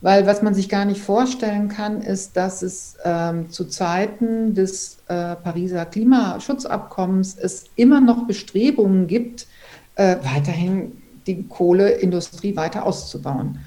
Weil 0.00 0.26
was 0.26 0.42
man 0.42 0.52
sich 0.52 0.68
gar 0.68 0.84
nicht 0.84 1.00
vorstellen 1.00 1.68
kann, 1.68 2.02
ist, 2.02 2.36
dass 2.36 2.62
es 2.62 2.96
ähm, 3.04 3.50
zu 3.50 3.64
Zeiten 3.64 4.52
des 4.54 4.98
äh, 5.08 5.34
Pariser 5.36 5.86
Klimaschutzabkommens 5.86 7.36
es 7.38 7.64
immer 7.74 8.00
noch 8.00 8.26
Bestrebungen 8.26 9.06
gibt, 9.06 9.46
äh, 9.94 10.16
weiterhin 10.22 10.92
die 11.26 11.44
Kohleindustrie 11.44 12.54
weiter 12.54 12.84
auszubauen. 12.84 13.60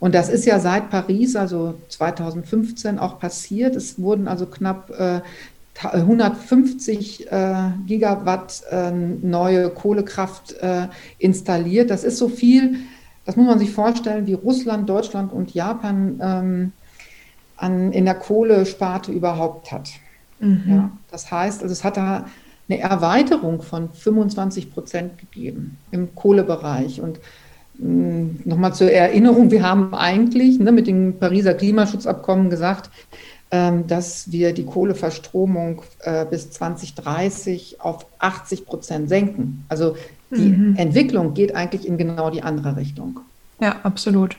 Und 0.00 0.14
das 0.14 0.28
ist 0.28 0.46
ja 0.46 0.58
seit 0.60 0.90
Paris, 0.90 1.36
also 1.36 1.74
2015, 1.88 2.98
auch 2.98 3.18
passiert. 3.18 3.76
Es 3.76 3.98
wurden 4.00 4.28
also 4.28 4.46
knapp 4.46 4.90
äh, 4.90 5.20
150 5.82 7.30
äh, 7.30 7.54
Gigawatt 7.86 8.62
äh, 8.70 8.90
neue 8.90 9.70
Kohlekraft 9.70 10.52
äh, 10.60 10.88
installiert. 11.18 11.90
Das 11.90 12.04
ist 12.04 12.18
so 12.18 12.28
viel, 12.28 12.76
das 13.24 13.36
muss 13.36 13.46
man 13.46 13.58
sich 13.58 13.70
vorstellen, 13.70 14.26
wie 14.26 14.34
Russland, 14.34 14.88
Deutschland 14.88 15.32
und 15.32 15.54
Japan 15.54 16.20
ähm, 16.22 16.72
an, 17.56 17.92
in 17.92 18.04
der 18.04 18.14
Kohlesparte 18.14 19.12
überhaupt 19.12 19.72
hat. 19.72 19.90
Mhm. 20.40 20.62
Ja, 20.66 20.90
das 21.10 21.30
heißt, 21.30 21.62
also 21.62 21.72
es 21.72 21.84
hat 21.84 21.96
da 21.96 22.26
eine 22.68 22.80
Erweiterung 22.80 23.62
von 23.62 23.90
25 23.90 24.72
Prozent 24.72 25.18
gegeben 25.18 25.76
im 25.90 26.14
Kohlebereich. 26.14 27.00
Und 27.00 27.18
mm, 27.78 28.42
Nochmal 28.44 28.74
zur 28.74 28.90
Erinnerung, 28.90 29.50
wir 29.50 29.62
haben 29.62 29.94
eigentlich 29.94 30.58
ne, 30.58 30.72
mit 30.72 30.86
dem 30.86 31.18
Pariser 31.18 31.54
Klimaschutzabkommen 31.54 32.48
gesagt, 32.48 32.90
dass 33.50 34.30
wir 34.30 34.52
die 34.52 34.64
Kohleverstromung 34.64 35.82
äh, 36.00 36.24
bis 36.24 36.50
2030 36.50 37.80
auf 37.80 38.06
80 38.20 38.64
Prozent 38.64 39.08
senken. 39.08 39.64
Also 39.68 39.96
die 40.30 40.50
mhm. 40.50 40.76
Entwicklung 40.76 41.34
geht 41.34 41.54
eigentlich 41.54 41.86
in 41.86 41.98
genau 41.98 42.30
die 42.30 42.42
andere 42.42 42.76
Richtung. 42.76 43.20
Ja, 43.60 43.80
absolut. 43.82 44.36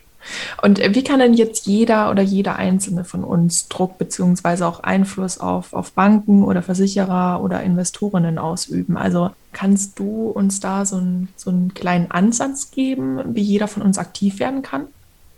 Und 0.62 0.80
äh, 0.80 0.94
wie 0.94 1.04
kann 1.04 1.20
denn 1.20 1.34
jetzt 1.34 1.66
jeder 1.66 2.12
oder 2.12 2.22
jeder 2.22 2.56
Einzelne 2.56 3.04
von 3.04 3.24
uns 3.24 3.68
Druck 3.68 3.98
beziehungsweise 3.98 4.68
auch 4.68 4.82
Einfluss 4.82 5.40
auf, 5.40 5.74
auf 5.74 5.94
Banken 5.94 6.44
oder 6.44 6.62
Versicherer 6.62 7.42
oder 7.44 7.64
Investorinnen 7.64 8.38
ausüben? 8.38 8.98
Also 8.98 9.32
kannst 9.52 10.00
du 10.00 10.30
uns 10.30 10.60
da 10.60 10.86
so, 10.86 10.98
ein, 10.98 11.30
so 11.36 11.50
einen 11.50 11.74
kleinen 11.74 12.12
Ansatz 12.12 12.72
geben, 12.72 13.20
wie 13.36 13.42
jeder 13.42 13.68
von 13.68 13.84
uns 13.84 13.98
aktiv 13.98 14.40
werden 14.40 14.62
kann? 14.62 14.88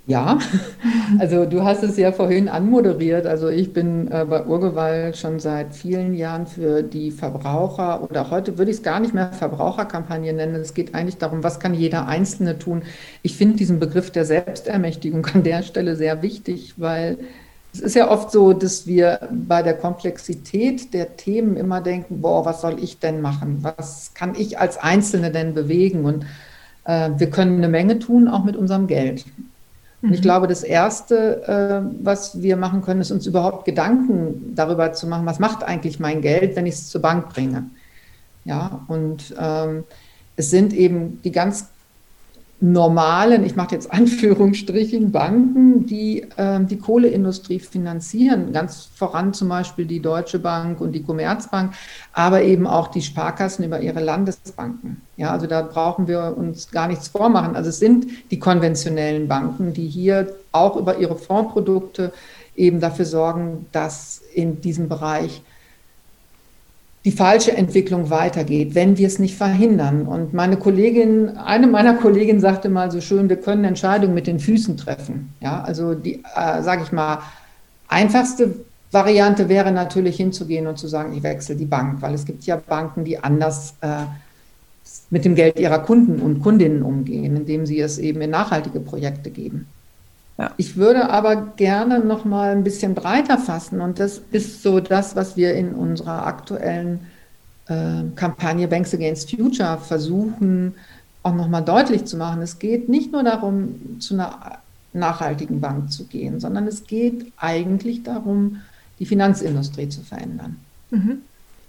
Ja, 0.05 0.38
also 1.19 1.45
du 1.45 1.63
hast 1.63 1.81
es 1.81 1.95
ja 1.95 2.12
vorhin 2.12 2.50
anmoderiert. 2.50 3.25
Also 3.25 3.48
ich 3.48 3.72
bin 3.72 4.12
äh, 4.12 4.25
bei 4.25 4.45
Urgewalt 4.45 5.15
schon 5.15 5.39
seit 5.39 5.74
vielen 5.74 6.13
Jahren 6.13 6.45
für 6.45 6.83
die 6.83 7.10
Verbraucher 7.12 8.03
oder 8.03 8.29
heute 8.29 8.57
würde 8.57 8.72
ich 8.72 8.77
es 8.77 8.83
gar 8.83 9.00
nicht 9.00 9.13
mehr 9.13 9.31
Verbraucherkampagne 9.31 10.33
nennen. 10.33 10.55
Es 10.55 10.74
geht 10.74 10.93
eigentlich 10.93 11.17
darum, 11.17 11.41
was 11.43 11.60
kann 11.62 11.74
jeder 11.74 12.07
Einzelne 12.07 12.60
tun. 12.60 12.81
Ich 13.22 13.38
finde 13.38 13.55
diesen 13.55 13.79
Begriff 13.79 14.12
der 14.12 14.25
Selbstermächtigung 14.25 15.25
an 15.33 15.43
der 15.43 15.63
Stelle 15.63 15.95
sehr 15.95 16.22
wichtig, 16.22 16.74
weil 16.75 17.17
es 17.74 17.79
ist 17.79 17.95
ja 17.95 18.12
oft 18.12 18.29
so, 18.29 18.51
dass 18.51 18.86
wir 18.86 19.29
bei 19.31 19.63
der 19.63 19.74
Komplexität 19.74 20.93
der 20.93 21.15
Themen 21.15 21.55
immer 21.55 21.79
denken, 21.79 22.22
boah, 22.22 22.45
was 22.45 22.62
soll 22.62 22.75
ich 22.83 23.00
denn 23.00 23.22
machen? 23.22 23.60
Was 23.62 24.13
kann 24.13 24.36
ich 24.36 24.60
als 24.60 24.77
Einzelne 24.77 25.31
denn 25.31 25.53
bewegen? 25.53 26.03
Und 26.03 26.25
äh, 26.83 27.10
wir 27.17 27.29
können 27.29 27.57
eine 27.57 27.69
Menge 27.69 28.00
tun, 28.00 28.27
auch 28.27 28.43
mit 28.43 28.57
unserem 28.57 28.88
Geld. 28.88 29.25
Und 30.03 30.12
ich 30.12 30.19
mhm. 30.19 30.24
glaube, 30.24 30.48
das 30.48 30.63
Erste, 30.63 31.48
äh, 31.48 32.03
was 32.03 32.41
wir 32.41 32.57
machen 32.57 32.81
können, 32.81 33.00
ist 33.00 33.12
uns 33.12 33.25
überhaupt 33.25 33.63
Gedanken 33.63 34.53
darüber 34.53 34.91
zu 34.91 35.07
machen, 35.07 35.25
was 35.25 35.39
macht 35.39 35.63
eigentlich 35.63 35.98
mein 36.00 36.22
Geld, 36.22 36.57
wenn 36.57 36.65
ich 36.65 36.75
es 36.75 36.89
zur 36.89 37.01
Bank 37.01 37.29
bringe. 37.29 37.69
Ja, 38.43 38.81
und 38.89 39.33
ähm, 39.39 39.86
es 40.36 40.50
sind 40.50 40.74
eben 40.74 41.22
die 41.24 41.31
ganz 41.31 41.69
normalen, 42.63 43.43
ich 43.46 43.58
mache 43.58 43.75
jetzt 43.75 43.91
Anführungsstrichen, 43.91 45.12
Banken, 45.12 45.86
die 45.86 46.22
äh, 46.38 46.63
die 46.63 46.77
Kohleindustrie 46.77 47.60
finanzieren, 47.60 48.53
ganz 48.53 48.89
voran 48.96 49.34
zum 49.34 49.50
Beispiel 49.50 49.86
die 49.86 50.00
Deutsche 50.00 50.39
Bank 50.39 50.79
und 50.79 50.93
die 50.93 51.03
Commerzbank, 51.03 51.74
aber 52.13 52.41
eben 52.41 52.65
auch 52.65 52.88
die 52.88 53.01
Sparkassen 53.01 53.65
über 53.65 53.82
ihre 53.82 54.00
Landesbanken. 54.00 55.01
Ja, 55.17 55.32
also 55.32 55.46
da 55.46 55.62
brauchen 55.62 56.08
wir 56.08 56.36
uns 56.38 56.72
gar 56.72 56.88
nichts 56.88 57.10
vormachen. 57.10 57.58
Also 57.58 57.70
es 57.70 57.79
sind 57.79 58.08
die 58.32 58.39
konventionellen 58.39 59.27
Banken, 59.27 59.74
die 59.74 59.88
hier 59.88 60.34
auch 60.53 60.77
über 60.77 60.98
ihre 60.98 61.17
Fondsprodukte 61.17 62.13
eben 62.55 62.79
dafür 62.79 63.05
sorgen, 63.05 63.65
dass 63.74 64.22
in 64.34 64.62
diesem 64.62 64.88
Bereich 64.88 65.41
die 67.05 67.12
falsche 67.12 67.51
Entwicklung 67.55 68.10
weitergeht, 68.10 68.75
wenn 68.75 68.98
wir 68.98 69.07
es 69.07 69.19
nicht 69.19 69.36
verhindern. 69.36 70.07
Und 70.07 70.33
meine 70.33 70.55
Kollegin, 70.55 71.38
eine 71.38 71.67
meiner 71.67 71.95
Kolleginnen 71.95 72.39
sagte 72.39 72.69
mal 72.69 72.91
so 72.91 73.01
schön, 73.01 73.27
wir 73.27 73.36
können 73.36 73.65
Entscheidungen 73.65 74.13
mit 74.13 74.25
den 74.25 74.39
Füßen 74.39 74.77
treffen. 74.77 75.33
Ja, 75.41 75.62
also 75.62 75.95
die, 75.95 76.24
äh, 76.36 76.62
sage 76.62 76.83
ich 76.83 76.91
mal, 76.93 77.19
einfachste 77.89 78.55
Variante 78.91 79.50
wäre 79.50 79.72
natürlich 79.72 80.15
hinzugehen 80.15 80.67
und 80.67 80.77
zu 80.77 80.88
sagen, 80.88 81.13
ich 81.13 81.24
wechsle 81.24 81.55
die 81.55 81.65
Bank, 81.65 82.01
weil 82.01 82.13
es 82.13 82.25
gibt 82.25 82.45
ja 82.45 82.55
Banken, 82.55 83.03
die 83.03 83.22
anders 83.22 83.74
äh, 83.81 84.05
mit 85.10 85.25
dem 85.25 85.36
Geld 85.36 85.60
ihrer 85.60 85.79
Kunden 85.79 86.22
und 86.22 86.41
Kundinnen 86.41 86.83
umgehen, 86.83 87.36
indem 87.36 87.65
sie 87.65 87.79
es 87.79 87.98
eben 87.98 88.22
in 88.22 88.29
nachhaltige 88.29 88.79
Projekte 88.79 89.29
geben. 89.29 89.67
Ja. 90.37 90.51
Ich 90.57 90.77
würde 90.77 91.09
aber 91.09 91.35
gerne 91.55 91.99
noch 91.99 92.25
mal 92.25 92.51
ein 92.51 92.63
bisschen 92.63 92.95
breiter 92.95 93.37
fassen 93.37 93.81
und 93.81 93.99
das 93.99 94.21
ist 94.31 94.63
so 94.63 94.79
das, 94.79 95.15
was 95.15 95.37
wir 95.37 95.53
in 95.53 95.73
unserer 95.73 96.25
aktuellen 96.25 97.01
äh, 97.67 98.03
Kampagne 98.15 98.67
Banks 98.67 98.93
Against 98.93 99.29
Future 99.29 99.77
versuchen 99.77 100.73
auch 101.23 101.33
noch 101.33 101.47
mal 101.47 101.61
deutlich 101.61 102.05
zu 102.05 102.17
machen. 102.17 102.41
Es 102.41 102.59
geht 102.59 102.89
nicht 102.89 103.11
nur 103.11 103.23
darum, 103.23 103.99
zu 103.99 104.13
einer 104.13 104.59
nachhaltigen 104.91 105.61
Bank 105.61 105.91
zu 105.91 106.05
gehen, 106.05 106.39
sondern 106.39 106.67
es 106.67 106.85
geht 106.85 107.31
eigentlich 107.37 108.03
darum, 108.03 108.61
die 108.99 109.05
Finanzindustrie 109.05 109.89
zu 109.89 110.01
verändern. 110.01 110.57
Mhm. 110.91 111.21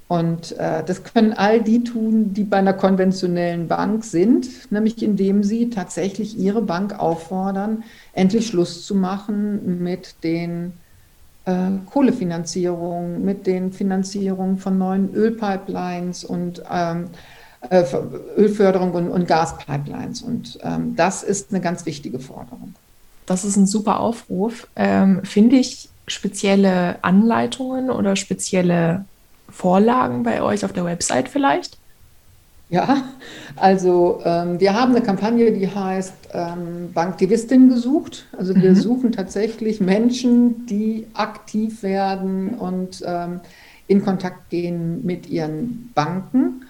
Und 0.07 0.53
äh, 0.59 0.85
das 0.85 1.03
können 1.03 1.33
all 1.33 1.63
die 1.63 1.83
tun, 1.83 2.35
die 2.35 2.45
bei 2.45 2.59
einer 2.59 2.75
konventionellen 2.75 3.69
Bank 3.69 4.05
sind, 4.05 4.71
nämlich 4.71 5.03
indem 5.03 5.43
sie 5.43 5.71
tatsächlich 5.71 6.39
ihre 6.39 6.61
Bank 6.61 6.99
auffordern, 6.99 7.85
endlich 8.13 8.47
Schluss 8.47 8.85
zu 8.87 8.95
machen 8.95 9.83
mit 9.83 10.23
den 10.23 10.75
äh, 11.47 11.71
Kohlefinanzierungen, 11.91 13.25
mit 13.25 13.47
den 13.47 13.73
Finanzierungen 13.73 14.59
von 14.59 14.77
neuen 14.77 15.15
Ölpipelines 15.15 16.25
und 16.25 16.63
ähm, 16.71 17.07
äh, 17.71 17.85
Ölförderung 18.37 18.93
und, 18.93 19.09
und, 19.09 19.27
Gaspipelines. 19.27 20.21
Und 20.21 20.59
ähm, 20.63 20.97
das 20.97 21.23
ist 21.23 21.51
eine 21.51 21.63
ganz 21.63 21.87
wichtige 21.87 22.19
Forderung. 22.19 22.75
Das 23.25 23.45
ist 23.45 23.57
ein 23.57 23.67
super 23.67 24.01
Aufruf. 24.01 24.67
Ähm, 24.77 25.25
Finde 25.25 25.57
ich 25.57 25.89
spezielle 26.07 27.03
Anleitungen 27.03 27.91
oder 27.91 28.17
spezielle 28.17 29.07
Vorlagen 29.55 30.25
bei 30.25 30.43
euch 30.43 30.65
auf 30.65 30.73
der 30.73 30.85
Website 30.85 31.29
vielleicht? 31.29 31.79
Ja, 32.71 33.05
also 33.57 34.21
ähm, 34.25 34.59
wir 34.59 34.75
haben 34.75 34.97
eine 34.97 35.05
Kampagne, 35.05 35.53
die 35.53 35.69
heißt 35.69 36.15
ähm, 36.33 36.93
Banktivistin 36.93 37.69
gesucht. 37.69 38.27
Also 38.37 38.55
wir 38.57 38.71
mhm. 38.71 38.77
suchen 38.77 39.13
tatsächlich 39.13 39.81
Menschen, 39.81 40.67
die 40.67 41.07
aktiv 41.15 41.83
werden 41.83 42.55
und 42.55 43.03
ähm, 43.07 43.41
in 43.87 44.05
Kontakt 44.05 44.51
gehen 44.51 45.05
mit 45.05 45.29
ihren 45.29 45.93
Banken. 45.95 46.65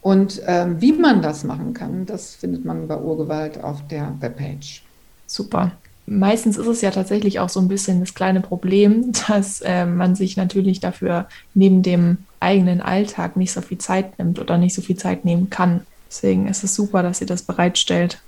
Und 0.00 0.40
ähm, 0.46 0.80
wie 0.80 0.92
man 0.92 1.20
das 1.20 1.44
machen 1.44 1.74
kann, 1.74 2.06
das 2.06 2.34
findet 2.34 2.64
man 2.64 2.88
bei 2.88 2.96
Urgewalt 2.96 3.62
auf 3.62 3.86
der 3.88 4.14
Webpage. 4.20 4.82
Super 5.26 5.72
meistens 6.10 6.58
ist 6.58 6.66
es 6.66 6.80
ja 6.82 6.90
tatsächlich 6.90 7.38
auch 7.38 7.48
so 7.48 7.60
ein 7.60 7.68
bisschen 7.68 8.00
das 8.00 8.14
kleine 8.14 8.40
Problem, 8.40 9.12
dass 9.28 9.62
äh, 9.62 9.86
man 9.86 10.14
sich 10.14 10.36
natürlich 10.36 10.80
dafür 10.80 11.26
neben 11.54 11.82
dem 11.82 12.18
eigenen 12.40 12.80
Alltag 12.80 13.36
nicht 13.36 13.52
so 13.52 13.60
viel 13.60 13.78
Zeit 13.78 14.18
nimmt 14.18 14.38
oder 14.38 14.58
nicht 14.58 14.74
so 14.74 14.82
viel 14.82 14.96
Zeit 14.96 15.24
nehmen 15.24 15.50
kann. 15.50 15.86
Deswegen 16.08 16.48
ist 16.48 16.64
es 16.64 16.74
super, 16.74 17.02
dass 17.02 17.20
ihr 17.20 17.26
das 17.26 17.42
bereitstellt. 17.42 18.20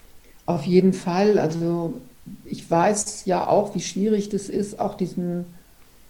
Auf 0.46 0.64
jeden 0.64 0.92
Fall. 0.92 1.38
Also 1.38 1.94
ich 2.44 2.70
weiß 2.70 3.24
ja 3.24 3.46
auch, 3.46 3.74
wie 3.74 3.80
schwierig 3.80 4.28
das 4.28 4.48
ist, 4.48 4.78
auch 4.78 4.94
diesen 4.94 5.46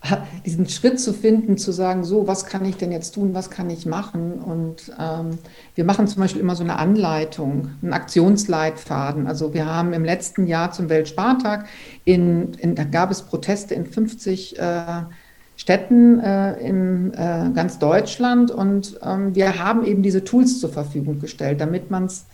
diesen 0.47 0.69
Schritt 0.69 1.01
zu 1.01 1.13
finden, 1.13 1.57
zu 1.57 1.73
sagen, 1.73 2.05
so, 2.05 2.27
was 2.27 2.47
kann 2.47 2.65
ich 2.65 2.77
denn 2.77 2.93
jetzt 2.93 3.13
tun, 3.13 3.35
was 3.35 3.51
kann 3.51 3.71
ich 3.71 3.87
machen? 3.87 4.33
Und 4.35 4.93
ähm, 4.99 5.39
wir 5.75 5.85
machen 5.85 6.07
zum 6.09 6.21
Beispiel 6.21 6.41
immer 6.41 6.57
so 6.57 6.65
eine 6.65 6.79
Anleitung, 6.79 7.71
einen 7.83 7.93
Aktionsleitfaden. 7.93 9.27
Also 9.27 9.55
wir 9.55 9.67
haben 9.67 9.93
im 9.93 10.05
letzten 10.05 10.47
Jahr 10.47 10.73
zum 10.73 10.89
Weltspartag, 10.89 11.67
in, 12.05 12.55
in, 12.55 12.75
da 12.75 12.85
gab 12.85 13.11
es 13.11 13.23
Proteste 13.23 13.75
in 13.75 13.87
50 13.87 14.59
äh, 14.59 15.03
Städten 15.57 16.19
äh, 16.21 16.55
in 16.61 17.13
äh, 17.15 17.51
ganz 17.55 17.79
Deutschland. 17.79 18.51
Und 18.51 18.99
ähm, 19.05 19.35
wir 19.35 19.59
haben 19.63 19.85
eben 19.85 20.03
diese 20.03 20.25
Tools 20.25 20.61
zur 20.61 20.71
Verfügung 20.71 21.21
gestellt, 21.21 21.61
damit 21.61 21.91
man 21.91 22.07
es 22.07 22.25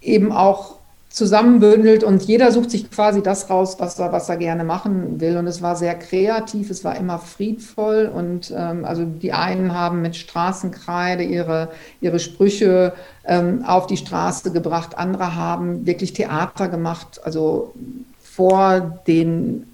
eben 0.00 0.32
auch 0.32 0.76
zusammenbündelt. 1.16 2.04
Und 2.04 2.22
jeder 2.24 2.52
sucht 2.52 2.70
sich 2.70 2.90
quasi 2.90 3.22
das 3.22 3.48
raus, 3.48 3.76
was 3.78 3.98
er, 3.98 4.12
was 4.12 4.28
er 4.28 4.36
gerne 4.36 4.64
machen 4.64 5.18
will. 5.18 5.38
Und 5.38 5.46
es 5.46 5.62
war 5.62 5.74
sehr 5.74 5.94
kreativ, 5.94 6.68
es 6.68 6.84
war 6.84 6.96
immer 6.96 7.18
friedvoll. 7.18 8.10
Und 8.14 8.52
ähm, 8.54 8.84
also 8.84 9.04
die 9.04 9.32
einen 9.32 9.74
haben 9.74 10.02
mit 10.02 10.14
Straßenkreide 10.14 11.22
ihre, 11.22 11.70
ihre 12.02 12.18
Sprüche 12.18 12.92
ähm, 13.24 13.64
auf 13.64 13.86
die 13.86 13.96
Straße 13.96 14.52
gebracht, 14.52 14.98
andere 14.98 15.34
haben 15.34 15.86
wirklich 15.86 16.12
Theater 16.12 16.68
gemacht, 16.68 17.20
also 17.24 17.72
vor 18.20 19.00
den 19.06 19.66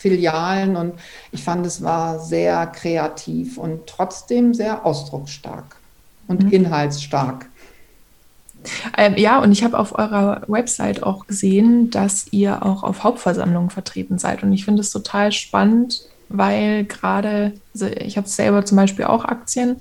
Bankfilialen 0.00 0.76
und 0.76 0.94
ich 1.32 1.44
fand, 1.44 1.66
es 1.66 1.82
war 1.82 2.18
sehr 2.18 2.66
kreativ 2.66 3.58
und 3.58 3.86
trotzdem 3.86 4.54
sehr 4.54 4.84
ausdrucksstark 4.86 5.76
und 6.26 6.44
mhm. 6.44 6.50
inhaltsstark. 6.50 7.46
Ähm, 8.96 9.14
ja, 9.16 9.40
und 9.40 9.52
ich 9.52 9.64
habe 9.64 9.78
auf 9.78 9.98
eurer 9.98 10.42
Website 10.46 11.02
auch 11.02 11.26
gesehen, 11.26 11.90
dass 11.90 12.26
ihr 12.30 12.64
auch 12.64 12.82
auf 12.82 13.04
Hauptversammlungen 13.04 13.70
vertreten 13.70 14.18
seid. 14.18 14.42
Und 14.42 14.52
ich 14.52 14.64
finde 14.64 14.82
es 14.82 14.90
total 14.90 15.32
spannend, 15.32 16.02
weil 16.28 16.84
gerade, 16.84 17.52
also 17.72 17.86
ich 17.86 18.18
habe 18.18 18.28
selber 18.28 18.64
zum 18.66 18.76
Beispiel 18.76 19.06
auch 19.06 19.24
Aktien, 19.24 19.76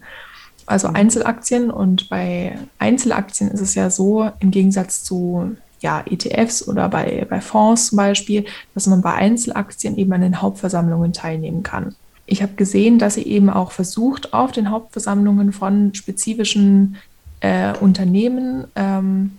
also 0.66 0.88
Einzelaktien. 0.88 1.72
Und 1.72 2.10
bei 2.10 2.58
Einzelaktien 2.78 3.52
ist 3.52 3.60
es 3.62 3.76
ja 3.76 3.90
so, 3.90 4.32
im 4.40 4.52
Gegensatz 4.52 5.04
zu 5.04 5.58
ja, 5.80 6.04
ETFs 6.10 6.68
oder 6.68 6.90
bei, 6.90 7.26
bei 7.30 7.42
Fonds 7.42 7.88
zum 7.88 7.98
Beispiel, 7.98 8.46
dass 8.74 8.88
man 8.88 9.02
bei 9.02 9.14
Einzelaktien 9.14 9.98
eben 9.98 10.12
an 10.14 10.22
den 10.22 10.42
Hauptversammlungen 10.42 11.14
teilnehmen 11.14 11.64
kann. 11.64 11.96
Ich 12.26 12.42
habe 12.44 12.54
gesehen, 12.54 13.00
dass 13.00 13.18
ihr 13.18 13.26
eben 13.26 13.50
auch 13.50 13.72
versucht, 13.72 14.34
auf 14.34 14.52
den 14.52 14.70
Hauptversammlungen 14.70 15.52
von 15.52 15.94
spezifischen 15.96 16.98
äh, 17.40 17.74
Unternehmen 17.78 18.66
ähm, 18.76 19.32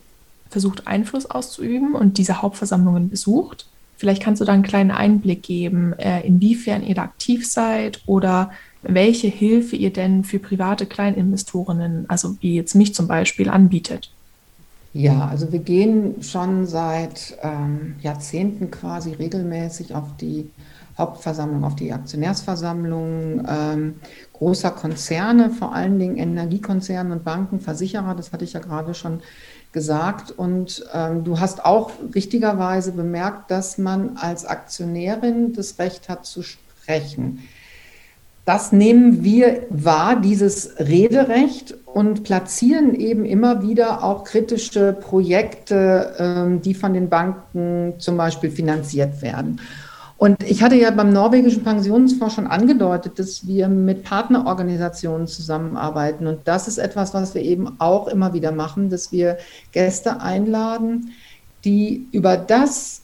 versucht, 0.49 0.87
Einfluss 0.87 1.27
auszuüben 1.27 1.95
und 1.95 2.19
diese 2.19 2.43
Hauptversammlungen 2.43 3.09
besucht. 3.09 3.67
Vielleicht 3.97 4.23
kannst 4.23 4.41
du 4.41 4.47
da 4.47 4.53
einen 4.53 4.63
kleinen 4.63 4.91
Einblick 4.91 5.43
geben, 5.43 5.93
äh, 5.99 6.27
inwiefern 6.27 6.83
ihr 6.83 6.95
da 6.95 7.03
aktiv 7.03 7.47
seid 7.47 8.01
oder 8.07 8.51
welche 8.83 9.29
Hilfe 9.29 9.77
ihr 9.77 9.93
denn 9.93 10.25
für 10.25 10.39
private 10.39 10.87
Kleininvestorinnen, 10.87 12.07
also 12.09 12.37
wie 12.41 12.57
jetzt 12.57 12.75
mich 12.75 12.95
zum 12.95 13.07
Beispiel, 13.07 13.51
anbietet. 13.51 14.11
Ja, 14.93 15.29
also 15.29 15.53
wir 15.53 15.61
gehen 15.61 16.21
schon 16.23 16.67
seit 16.67 17.39
ähm, 17.43 17.95
Jahrzehnten 18.01 18.73
quasi 18.73 19.13
regelmäßig 19.13 19.95
auf 19.95 20.17
die 20.21 20.51
Hauptversammlung, 20.99 21.63
auf 21.63 21.77
die 21.77 21.93
Aktionärsversammlung 21.93 23.47
ähm, 23.49 23.95
großer 24.33 24.73
Konzerne, 24.73 25.51
vor 25.51 25.75
allen 25.75 25.99
Dingen 25.99 26.17
Energiekonzerne 26.17 27.13
und 27.15 27.25
Banken, 27.25 27.61
Versicherer, 27.61 28.17
das 28.17 28.33
hatte 28.33 28.45
ich 28.45 28.53
ja 28.53 28.61
gerade 28.61 28.95
schon 28.95 29.21
gesagt. 29.71 30.33
Und 30.33 30.85
ähm, 30.93 31.23
du 31.23 31.39
hast 31.39 31.65
auch 31.65 31.93
richtigerweise 32.15 32.91
bemerkt, 32.91 33.51
dass 33.51 33.79
man 33.79 34.17
als 34.17 34.45
Aktionärin 34.45 35.53
das 35.53 35.79
Recht 35.79 36.09
hat 36.09 36.27
zu 36.27 36.43
sprechen. 36.43 37.49
Das 38.51 38.73
nehmen 38.73 39.23
wir 39.23 39.63
wahr, 39.71 40.21
dieses 40.21 40.75
Rederecht, 40.81 41.77
und 41.87 42.25
platzieren 42.25 42.97
eben 42.97 43.25
immer 43.25 43.63
wieder 43.63 44.03
auch 44.03 44.25
kritische 44.25 44.93
Projekte, 44.93 46.17
ähm, 46.19 46.61
die 46.61 46.75
von 46.75 46.93
den 46.93 47.09
Banken 47.09 47.95
zum 47.99 48.17
Beispiel 48.17 48.51
finanziert 48.51 49.23
werden. 49.23 49.61
Und 50.19 50.43
ich 50.43 50.65
hatte 50.65 50.75
ja 50.75 50.91
beim 50.91 51.13
norwegischen 51.13 51.63
Pensionsfonds 51.63 52.35
schon 52.35 52.49
angedeutet, 52.49 53.21
dass 53.21 53.47
wir 53.47 53.69
mit 53.69 54.03
Partnerorganisationen 54.03 55.29
zusammenarbeiten. 55.29 56.27
Und 56.27 56.41
das 56.47 56.67
ist 56.67 56.79
etwas, 56.79 57.15
was 57.15 57.37
wir 57.37 57.43
eben 57.43 57.77
auch 57.79 58.09
immer 58.09 58.35
wieder 58.35 58.51
machen, 58.51 58.91
dass 58.91 59.13
wir 59.13 59.39
Gäste 59.71 60.21
einladen, 60.21 61.13
die 61.65 62.09
über 62.11 62.37
das, 62.37 63.03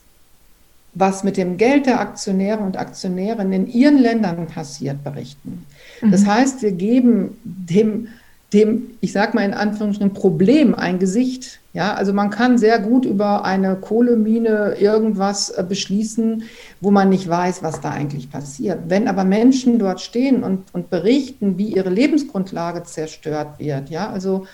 was 0.98 1.22
mit 1.24 1.36
dem 1.36 1.58
Geld 1.58 1.86
der 1.86 2.00
Aktionäre 2.00 2.60
und 2.60 2.76
Aktionärinnen 2.78 3.52
in 3.52 3.66
ihren 3.66 3.98
Ländern 3.98 4.46
passiert, 4.46 5.04
berichten. 5.04 5.66
Mhm. 6.00 6.10
Das 6.10 6.26
heißt, 6.26 6.62
wir 6.62 6.72
geben 6.72 7.38
dem 7.44 8.08
dem, 8.52 8.92
ich 9.00 9.12
sage 9.12 9.34
mal 9.34 9.44
in 9.44 9.54
Anführungsstrichen, 9.54 10.14
Problem 10.14 10.74
ein 10.74 10.98
Gesicht. 10.98 11.60
Ja, 11.72 11.94
also 11.94 12.12
man 12.12 12.30
kann 12.30 12.58
sehr 12.58 12.78
gut 12.78 13.04
über 13.04 13.44
eine 13.44 13.76
Kohlemine 13.76 14.76
irgendwas 14.78 15.50
äh, 15.50 15.64
beschließen, 15.68 16.44
wo 16.80 16.90
man 16.90 17.08
nicht 17.10 17.28
weiß, 17.28 17.62
was 17.62 17.80
da 17.80 17.90
eigentlich 17.90 18.30
passiert. 18.30 18.78
Wenn 18.88 19.08
aber 19.08 19.24
Menschen 19.24 19.78
dort 19.78 20.00
stehen 20.00 20.42
und, 20.42 20.64
und 20.72 20.90
berichten, 20.90 21.58
wie 21.58 21.74
ihre 21.74 21.90
Lebensgrundlage 21.90 22.84
zerstört 22.84 23.58
wird, 23.58 23.90
ja, 23.90 24.08
also 24.08 24.46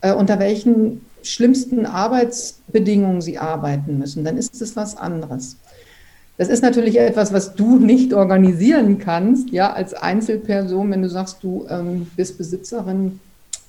äh, 0.00 0.12
unter 0.12 0.38
welchen 0.38 1.02
schlimmsten 1.22 1.86
Arbeitsbedingungen 1.86 3.20
sie 3.20 3.38
arbeiten 3.38 3.98
müssen, 3.98 4.24
dann 4.24 4.38
ist 4.38 4.60
es 4.60 4.76
was 4.76 4.96
anderes. 4.96 5.56
Das 6.38 6.48
ist 6.48 6.62
natürlich 6.62 6.98
etwas, 6.98 7.32
was 7.32 7.54
du 7.54 7.78
nicht 7.78 8.12
organisieren 8.12 8.98
kannst, 8.98 9.50
ja, 9.50 9.72
als 9.72 9.94
Einzelperson, 9.94 10.90
wenn 10.90 11.02
du 11.02 11.08
sagst, 11.08 11.42
du 11.42 11.66
ähm, 11.70 12.08
bist 12.14 12.36
Besitzerin 12.36 13.20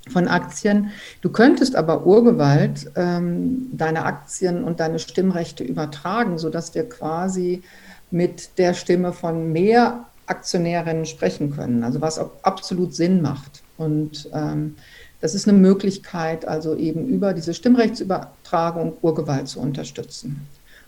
von 0.10 0.28
Aktien. 0.28 0.92
Du 1.22 1.30
könntest 1.30 1.76
aber 1.76 2.06
Urgewalt 2.06 2.92
ähm, 2.96 3.70
deine 3.72 4.04
Aktien 4.04 4.64
und 4.64 4.80
deine 4.80 5.00
Stimmrechte 5.00 5.64
übertragen, 5.64 6.38
sodass 6.38 6.76
wir 6.76 6.88
quasi 6.88 7.64
mit 8.12 8.58
der 8.58 8.74
Stimme 8.74 9.14
von 9.14 9.52
mehr 9.52 10.06
Aktionärinnen 10.26 11.06
sprechen 11.06 11.56
können, 11.56 11.84
also 11.84 12.02
was 12.02 12.20
absolut 12.44 12.94
Sinn 12.94 13.22
macht. 13.22 13.64
Und 13.78 14.30
ähm, 14.34 14.76
das 15.22 15.36
ist 15.36 15.48
eine 15.48 15.58
Möglichkeit, 15.58 16.46
also 16.46 16.76
eben 16.76 17.08
über 17.08 17.34
diese 17.34 17.54
Stimmrechtsübertragung 17.54 18.98
Urgewalt 19.02 19.48
zu 19.48 19.60
unterstützen 19.60 20.48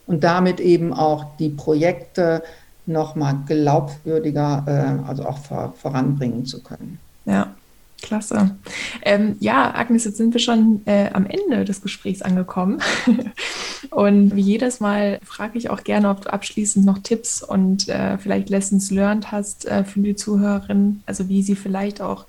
und 0.09 0.23
damit 0.23 0.59
eben 0.59 0.91
auch 0.91 1.37
die 1.37 1.49
Projekte 1.49 2.41
nochmal 2.87 3.37
glaubwürdiger, 3.45 4.63
äh, 4.65 5.07
also 5.07 5.23
auch 5.23 5.37
vor, 5.37 5.73
voranbringen 5.77 6.45
zu 6.45 6.63
können. 6.63 6.99
Ja. 7.25 7.53
Klasse. 8.01 8.55
Ähm, 9.01 9.35
ja, 9.41 9.75
Agnes, 9.75 10.05
jetzt 10.05 10.15
sind 10.15 10.33
wir 10.33 10.39
schon 10.39 10.81
äh, 10.85 11.09
am 11.11 11.25
Ende 11.25 11.65
des 11.65 11.81
Gesprächs 11.81 12.21
angekommen. 12.21 12.79
und 13.91 14.35
wie 14.37 14.41
jedes 14.41 14.79
Mal 14.79 15.19
frage 15.25 15.57
ich 15.57 15.69
auch 15.69 15.83
gerne, 15.83 16.09
ob 16.09 16.21
du 16.21 16.31
abschließend 16.31 16.85
noch 16.85 16.99
Tipps 16.99 17.43
und 17.43 17.89
äh, 17.89 18.17
vielleicht 18.17 18.49
Lessons 18.49 18.89
learned 18.89 19.33
hast 19.33 19.65
äh, 19.65 19.83
für 19.83 19.99
die 19.99 20.15
Zuhörerin, 20.15 21.03
also 21.07 21.27
wie 21.27 21.43
sie 21.43 21.55
vielleicht 21.55 22.01
auch 22.01 22.25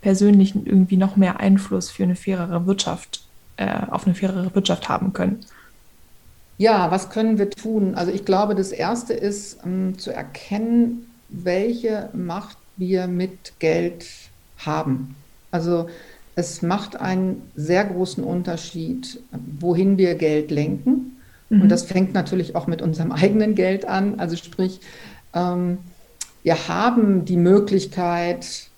persönlich 0.00 0.56
irgendwie 0.56 0.96
noch 0.96 1.14
mehr 1.14 1.38
Einfluss 1.38 1.88
für 1.88 2.02
eine 2.02 2.16
fairere 2.16 2.66
Wirtschaft, 2.66 3.24
äh, 3.58 3.86
auf 3.92 4.06
eine 4.06 4.16
fairere 4.16 4.52
Wirtschaft 4.56 4.88
haben 4.88 5.12
können. 5.12 5.46
Ja, 6.62 6.92
was 6.92 7.10
können 7.10 7.38
wir 7.38 7.50
tun? 7.50 7.96
Also 7.96 8.12
ich 8.12 8.24
glaube, 8.24 8.54
das 8.54 8.70
Erste 8.70 9.14
ist 9.14 9.58
ähm, 9.64 9.98
zu 9.98 10.12
erkennen, 10.12 11.10
welche 11.28 12.08
Macht 12.12 12.56
wir 12.76 13.08
mit 13.08 13.58
Geld 13.58 14.06
haben. 14.58 15.16
Also 15.50 15.88
es 16.36 16.62
macht 16.62 16.94
einen 16.94 17.50
sehr 17.56 17.84
großen 17.84 18.22
Unterschied, 18.22 19.20
wohin 19.58 19.98
wir 19.98 20.14
Geld 20.14 20.52
lenken. 20.52 21.16
Mhm. 21.48 21.62
Und 21.62 21.68
das 21.68 21.82
fängt 21.82 22.14
natürlich 22.14 22.54
auch 22.54 22.68
mit 22.68 22.80
unserem 22.80 23.10
eigenen 23.22 23.56
Geld 23.56 23.84
an. 23.84 24.20
Also 24.20 24.36
sprich, 24.36 24.78
ähm, 25.34 25.78
wir 26.44 26.68
haben 26.68 27.24
die 27.24 27.38
Möglichkeit, 27.38 28.68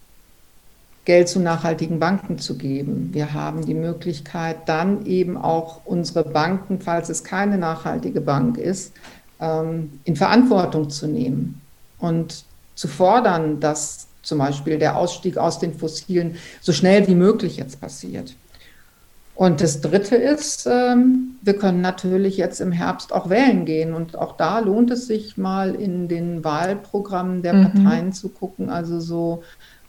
Geld 1.05 1.29
zu 1.29 1.41
nachhaltigen 1.41 1.99
Banken 1.99 2.39
zu 2.39 2.57
geben. 2.57 3.11
Wir 3.13 3.35
haben 3.35 3.67
die 3.67 3.75
Möglichkeit, 3.75 4.69
dann 4.69 5.05
eben 5.07 5.37
auch 5.37 5.83
unsere 5.85 6.25
Banken, 6.25 6.81
falls 6.81 7.09
es 7.09 7.25
keine 7.25 7.59
nachhaltige 7.59 8.21
Bank 8.21 8.57
ist, 8.57 8.93
ähm, 9.41 10.01
in 10.05 10.17
Verantwortung 10.17 10.89
zu 10.89 11.07
nehmen 11.07 11.61
und 11.99 12.45
zu 12.75 12.89
fordern, 12.89 13.61
dass 13.61 14.09
zum 14.23 14.39
Beispiel 14.39 14.79
der 14.79 14.97
Ausstieg 14.97 15.37
aus 15.37 15.59
den 15.59 15.75
Fossilen 15.75 16.37
so 16.61 16.73
schnell 16.73 17.07
wie 17.07 17.15
möglich 17.15 17.59
jetzt 17.59 17.81
passiert. 17.81 18.35
Und 19.35 19.61
das 19.61 19.81
Dritte 19.81 20.15
ist, 20.15 20.67
ähm, 20.71 21.37
wir 21.43 21.59
können 21.59 21.81
natürlich 21.81 22.37
jetzt 22.37 22.61
im 22.61 22.71
Herbst 22.71 23.13
auch 23.13 23.29
wählen 23.29 23.65
gehen. 23.65 23.93
Und 23.93 24.17
auch 24.17 24.37
da 24.37 24.61
lohnt 24.61 24.93
es 24.93 25.09
sich 25.09 25.37
mal 25.37 25.75
in 25.75 26.07
den 26.07 26.45
Wahlprogrammen 26.45 27.43
der 27.43 27.55
mhm. 27.55 27.63
Parteien 27.65 28.13
zu 28.13 28.29
gucken. 28.29 28.71
Also 28.71 29.01
so, 29.01 29.43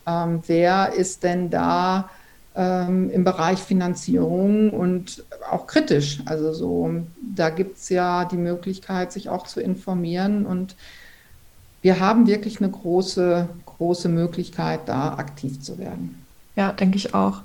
ähm, 0.07 0.41
wer 0.47 0.93
ist 0.93 1.23
denn 1.23 1.49
da 1.49 2.09
ähm, 2.55 3.09
im 3.09 3.23
Bereich 3.23 3.59
Finanzierung 3.59 4.71
und 4.71 5.23
auch 5.49 5.67
kritisch? 5.67 6.21
Also 6.25 6.53
so, 6.53 6.91
da 7.35 7.49
gibt 7.49 7.77
es 7.77 7.89
ja 7.89 8.25
die 8.25 8.37
Möglichkeit, 8.37 9.11
sich 9.11 9.29
auch 9.29 9.45
zu 9.47 9.59
informieren 9.59 10.45
und 10.45 10.75
wir 11.81 11.99
haben 11.99 12.25
wirklich 12.25 12.59
eine 12.61 12.71
große, 12.71 13.47
große 13.65 14.09
Möglichkeit, 14.09 14.81
da 14.87 15.13
aktiv 15.19 15.61
zu 15.61 15.77
werden. 15.77 16.25
Ja, 16.55 16.71
denke 16.71 16.97
ich 16.97 17.13
auch. 17.13 17.41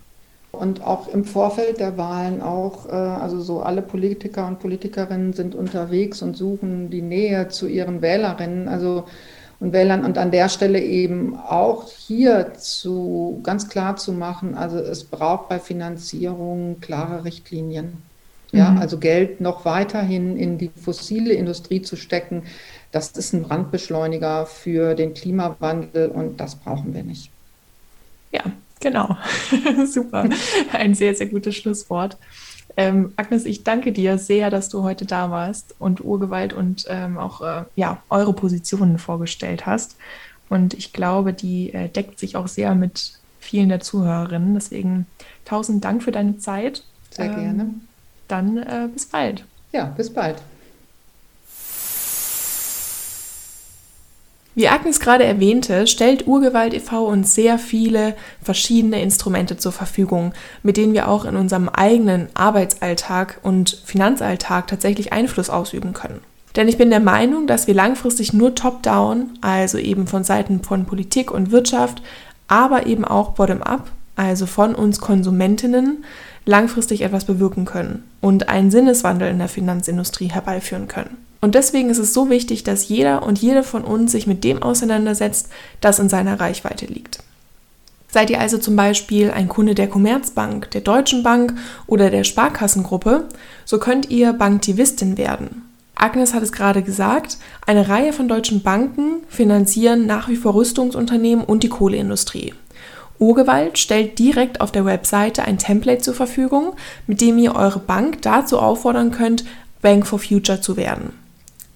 Und 0.52 0.82
auch 0.82 1.08
im 1.08 1.24
Vorfeld 1.24 1.78
der 1.78 1.96
Wahlen 1.96 2.42
auch, 2.42 2.86
äh, 2.86 2.92
also 2.92 3.40
so 3.40 3.60
alle 3.60 3.82
Politiker 3.82 4.46
und 4.46 4.58
Politikerinnen 4.58 5.32
sind 5.32 5.54
unterwegs 5.54 6.22
und 6.22 6.36
suchen 6.36 6.90
die 6.90 7.02
Nähe 7.02 7.48
zu 7.48 7.68
ihren 7.68 8.02
Wählerinnen. 8.02 8.66
Also 8.66 9.04
und 9.60 9.74
Wählern 9.74 10.04
und 10.04 10.16
an 10.16 10.30
der 10.30 10.48
Stelle 10.48 10.80
eben 10.80 11.36
auch 11.36 11.90
hier 11.90 12.54
zu 12.54 13.40
ganz 13.42 13.68
klar 13.68 13.96
zu 13.96 14.12
machen, 14.12 14.54
also 14.54 14.78
es 14.78 15.04
braucht 15.04 15.48
bei 15.48 15.58
Finanzierung 15.58 16.80
klare 16.80 17.24
Richtlinien. 17.24 18.02
Ja, 18.52 18.70
mhm. 18.70 18.78
also 18.78 18.98
Geld 18.98 19.40
noch 19.40 19.64
weiterhin 19.64 20.36
in 20.36 20.58
die 20.58 20.70
fossile 20.74 21.34
Industrie 21.34 21.82
zu 21.82 21.94
stecken, 21.94 22.42
das 22.90 23.12
ist 23.12 23.32
ein 23.32 23.44
Brandbeschleuniger 23.44 24.46
für 24.46 24.96
den 24.96 25.14
Klimawandel 25.14 26.08
und 26.08 26.40
das 26.40 26.56
brauchen 26.56 26.92
wir 26.92 27.04
nicht. 27.04 27.30
Ja, 28.32 28.42
genau. 28.80 29.16
Super. 29.86 30.28
Ein 30.72 30.94
sehr, 30.94 31.14
sehr 31.14 31.26
gutes 31.26 31.54
Schlusswort. 31.54 32.16
Ähm, 32.80 33.12
Agnes, 33.16 33.44
ich 33.44 33.62
danke 33.62 33.92
dir 33.92 34.16
sehr, 34.16 34.48
dass 34.48 34.70
du 34.70 34.82
heute 34.82 35.04
da 35.04 35.30
warst 35.30 35.74
und 35.78 36.02
Urgewalt 36.02 36.54
und 36.54 36.86
ähm, 36.88 37.18
auch 37.18 37.42
äh, 37.42 37.64
ja, 37.76 38.02
eure 38.08 38.32
Positionen 38.32 38.98
vorgestellt 38.98 39.66
hast. 39.66 39.96
Und 40.48 40.72
ich 40.72 40.94
glaube, 40.94 41.34
die 41.34 41.74
äh, 41.74 41.90
deckt 41.90 42.18
sich 42.18 42.36
auch 42.36 42.48
sehr 42.48 42.74
mit 42.74 43.18
vielen 43.38 43.68
der 43.68 43.80
Zuhörerinnen. 43.80 44.54
Deswegen 44.54 45.06
tausend 45.44 45.84
Dank 45.84 46.02
für 46.02 46.10
deine 46.10 46.38
Zeit. 46.38 46.82
Sehr 47.10 47.26
ähm, 47.26 47.34
gerne. 47.34 47.74
Dann 48.28 48.56
äh, 48.56 48.88
bis 48.90 49.04
bald. 49.04 49.44
Ja, 49.72 49.84
bis 49.84 50.10
bald. 50.10 50.36
Wie 54.56 54.68
Agnes 54.68 54.98
gerade 54.98 55.24
erwähnte, 55.24 55.86
stellt 55.86 56.26
Urgewalt 56.26 56.74
e.V. 56.74 57.06
uns 57.06 57.34
sehr 57.34 57.58
viele 57.58 58.16
verschiedene 58.42 59.00
Instrumente 59.00 59.56
zur 59.56 59.70
Verfügung, 59.70 60.32
mit 60.64 60.76
denen 60.76 60.92
wir 60.92 61.08
auch 61.08 61.24
in 61.24 61.36
unserem 61.36 61.68
eigenen 61.68 62.28
Arbeitsalltag 62.34 63.38
und 63.42 63.80
Finanzalltag 63.84 64.66
tatsächlich 64.66 65.12
Einfluss 65.12 65.50
ausüben 65.50 65.92
können. 65.92 66.20
Denn 66.56 66.66
ich 66.66 66.78
bin 66.78 66.90
der 66.90 67.00
Meinung, 67.00 67.46
dass 67.46 67.68
wir 67.68 67.74
langfristig 67.74 68.32
nur 68.32 68.56
top-down, 68.56 69.38
also 69.40 69.78
eben 69.78 70.08
von 70.08 70.24
Seiten 70.24 70.64
von 70.64 70.84
Politik 70.84 71.30
und 71.30 71.52
Wirtschaft, 71.52 72.02
aber 72.48 72.86
eben 72.86 73.04
auch 73.04 73.30
bottom-up, 73.30 73.88
also 74.16 74.46
von 74.46 74.74
uns 74.74 75.00
Konsumentinnen, 75.00 76.04
langfristig 76.44 77.02
etwas 77.02 77.24
bewirken 77.24 77.66
können 77.66 78.02
und 78.20 78.48
einen 78.48 78.72
Sinneswandel 78.72 79.30
in 79.30 79.38
der 79.38 79.48
Finanzindustrie 79.48 80.28
herbeiführen 80.28 80.88
können. 80.88 81.16
Und 81.40 81.54
deswegen 81.54 81.88
ist 81.88 81.98
es 81.98 82.12
so 82.12 82.28
wichtig, 82.28 82.64
dass 82.64 82.88
jeder 82.88 83.22
und 83.22 83.38
jede 83.38 83.62
von 83.62 83.82
uns 83.82 84.12
sich 84.12 84.26
mit 84.26 84.44
dem 84.44 84.62
auseinandersetzt, 84.62 85.48
das 85.80 85.98
in 85.98 86.08
seiner 86.08 86.38
Reichweite 86.38 86.86
liegt. 86.86 87.20
Seid 88.08 88.28
ihr 88.28 88.40
also 88.40 88.58
zum 88.58 88.76
Beispiel 88.76 89.30
ein 89.30 89.48
Kunde 89.48 89.74
der 89.74 89.88
Commerzbank, 89.88 90.70
der 90.72 90.80
Deutschen 90.80 91.22
Bank 91.22 91.54
oder 91.86 92.10
der 92.10 92.24
Sparkassengruppe, 92.24 93.28
so 93.64 93.78
könnt 93.78 94.10
ihr 94.10 94.32
Banktivistin 94.32 95.16
werden. 95.16 95.62
Agnes 95.94 96.34
hat 96.34 96.42
es 96.42 96.52
gerade 96.52 96.82
gesagt, 96.82 97.36
eine 97.66 97.88
Reihe 97.88 98.12
von 98.12 98.26
deutschen 98.26 98.62
Banken 98.62 99.22
finanzieren 99.28 100.06
nach 100.06 100.28
wie 100.28 100.36
vor 100.36 100.54
Rüstungsunternehmen 100.54 101.44
und 101.44 101.62
die 101.62 101.68
Kohleindustrie. 101.68 102.54
Urgewalt 103.18 103.78
stellt 103.78 104.18
direkt 104.18 104.62
auf 104.62 104.72
der 104.72 104.86
Webseite 104.86 105.44
ein 105.44 105.58
Template 105.58 106.00
zur 106.00 106.14
Verfügung, 106.14 106.72
mit 107.06 107.20
dem 107.20 107.36
ihr 107.36 107.54
eure 107.54 107.78
Bank 107.78 108.22
dazu 108.22 108.58
auffordern 108.58 109.10
könnt, 109.10 109.44
Bank 109.82 110.06
for 110.06 110.18
Future 110.18 110.62
zu 110.62 110.76
werden. 110.78 111.12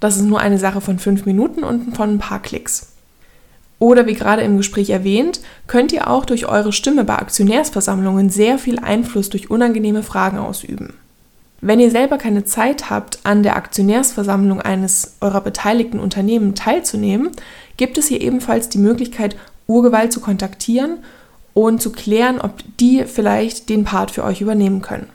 Das 0.05 0.17
ist 0.17 0.25
nur 0.25 0.39
eine 0.39 0.59
Sache 0.59 0.83
von 0.83 0.99
fünf 0.99 1.25
Minuten 1.25 1.65
und 1.65 1.97
von 1.97 2.11
ein 2.11 2.19
paar 2.19 2.43
Klicks. 2.43 2.93
Oder 3.79 4.07
wie 4.07 4.13
gerade 4.13 4.43
im 4.43 4.59
Gespräch 4.59 4.91
erwähnt, 4.91 5.41
könnt 5.67 5.93
ihr 5.93 6.11
auch 6.11 6.27
durch 6.27 6.45
eure 6.45 6.75
Stimme 6.75 7.05
bei 7.05 7.17
Aktionärsversammlungen 7.17 8.29
sehr 8.29 8.59
viel 8.59 8.79
Einfluss 8.79 9.31
durch 9.31 9.49
unangenehme 9.49 10.03
Fragen 10.03 10.37
ausüben. 10.37 10.93
Wenn 11.63 11.81
ihr 11.81 11.91
selber 11.91 12.19
keine 12.19 12.45
Zeit 12.45 12.91
habt, 12.91 13.21
an 13.23 13.43
der 13.43 13.57
Aktionärsversammlung 13.57 14.61
eines 14.61 15.15
eurer 15.23 15.41
beteiligten 15.41 16.01
Unternehmen 16.01 16.55
teilzunehmen, 16.55 17.31
gibt 17.79 17.97
es 17.97 18.09
hier 18.09 18.21
ebenfalls 18.21 18.69
die 18.69 18.77
Möglichkeit, 18.77 19.37
Urgewalt 19.67 20.13
zu 20.13 20.21
kontaktieren 20.21 20.99
und 21.55 21.81
zu 21.81 21.91
klären, 21.91 22.43
ob 22.43 22.63
die 22.79 23.05
vielleicht 23.07 23.71
den 23.71 23.85
Part 23.85 24.11
für 24.11 24.25
euch 24.25 24.43
übernehmen 24.43 24.83
können. 24.83 25.09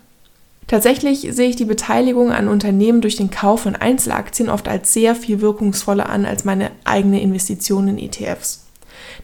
Tatsächlich 0.70 1.28
sehe 1.32 1.50
ich 1.50 1.56
die 1.56 1.66
Beteiligung 1.66 2.32
an 2.32 2.48
Unternehmen 2.48 3.02
durch 3.02 3.16
den 3.16 3.32
Kauf 3.32 3.62
von 3.62 3.76
Einzelaktien 3.76 4.50
oft 4.50 4.68
als 4.68 4.94
sehr 4.94 5.16
viel 5.16 5.42
wirkungsvoller 5.42 6.08
an 6.08 6.28
als 6.28 6.46
meine 6.46 6.70
eigene 6.84 7.22
Investition 7.22 7.88
in 7.88 7.98
ETFs. 7.98 8.68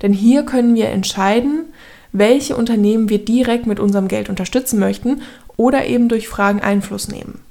Denn 0.01 0.12
hier 0.12 0.41
können 0.41 0.73
wir 0.73 0.89
entscheiden, 0.89 1.65
welche 2.12 2.55
Unternehmen 2.55 3.10
wir 3.10 3.23
direkt 3.23 3.67
mit 3.67 3.79
unserem 3.79 4.08
Geld 4.08 4.27
unterstützen 4.27 4.79
möchten 4.79 5.21
oder 5.55 5.86
eben 5.86 6.10
durch 6.10 6.27
Fragen 6.27 6.62
Einfluss 6.62 7.10
nehmen. 7.10 7.41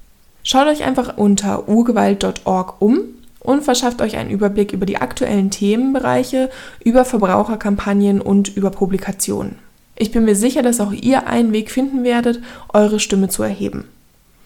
Schaut 0.43 0.67
euch 0.67 0.83
einfach 0.83 1.17
unter 1.17 1.69
urgewalt.org 1.69 2.83
um 2.83 2.99
und 3.39 3.63
verschafft 3.63 4.03
euch 4.03 4.17
einen 4.17 4.31
Überblick 4.31 4.73
über 4.73 4.87
die 4.87 4.97
aktuellen 4.97 5.53
Themenbereiche, 5.53 6.51
über 6.83 7.05
Verbraucherkampagnen 7.05 8.21
und 8.21 8.57
über 8.57 8.71
Publikationen. 8.71 9.64
Ich 9.97 10.11
bin 10.11 10.25
mir 10.25 10.35
sicher, 10.35 10.63
dass 10.63 10.81
auch 10.81 10.93
ihr 10.93 11.27
einen 11.27 11.53
Weg 11.53 11.71
finden 11.71 12.05
werdet, 12.05 12.41
eure 12.73 12.99
Stimme 12.99 13.29
zu 13.29 13.43
erheben. 13.43 13.85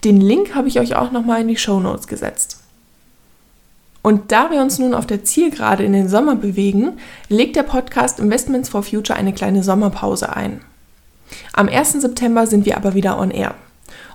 Den 0.05 0.21
Link 0.21 0.55
habe 0.55 0.69
ich 0.69 0.79
euch 0.79 0.95
auch 0.95 1.11
nochmal 1.11 1.41
in 1.41 1.49
die 1.49 1.57
Show 1.57 1.81
Notes 1.81 2.07
gesetzt. 2.07 2.61
Und 4.03 4.31
da 4.31 4.51
wir 4.51 4.61
uns 4.61 4.79
nun 4.79 4.95
auf 4.95 5.07
der 5.07 5.25
Zielgerade 5.25 5.85
in 5.85 5.93
den 5.93 6.09
Sommer 6.09 6.37
bewegen, 6.37 6.99
legt 7.29 7.57
der 7.57 7.63
Podcast 7.63 8.21
Investments 8.21 8.69
for 8.69 8.83
Future 8.83 9.19
eine 9.19 9.33
kleine 9.33 9.63
Sommerpause 9.63 10.35
ein. 10.35 10.61
Am 11.53 11.69
1. 11.69 11.93
September 11.93 12.47
sind 12.47 12.65
wir 12.65 12.77
aber 12.77 12.95
wieder 12.95 13.19
on 13.19 13.31
air. 13.31 13.55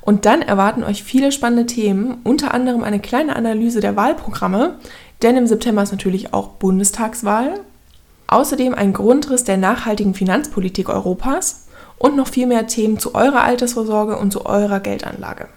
Und 0.01 0.25
dann 0.25 0.41
erwarten 0.41 0.83
euch 0.83 1.03
viele 1.03 1.31
spannende 1.31 1.65
Themen, 1.65 2.17
unter 2.23 2.53
anderem 2.53 2.83
eine 2.83 2.99
kleine 2.99 3.35
Analyse 3.35 3.81
der 3.81 3.95
Wahlprogramme, 3.95 4.79
denn 5.21 5.37
im 5.37 5.47
September 5.47 5.83
ist 5.83 5.91
natürlich 5.91 6.33
auch 6.33 6.49
Bundestagswahl 6.49 7.59
Außerdem 8.27 8.73
ein 8.73 8.93
Grundriss 8.93 9.43
der 9.43 9.57
nachhaltigen 9.57 10.13
Finanzpolitik 10.13 10.89
Europas 10.89 11.67
und 11.97 12.15
noch 12.15 12.27
viel 12.27 12.47
mehr 12.47 12.67
Themen 12.67 12.99
zu 12.99 13.15
eurer 13.15 13.43
Altersvorsorge 13.43 14.17
und 14.17 14.31
zu 14.31 14.45
eurer 14.45 14.79
Geldanlage. 14.79 15.47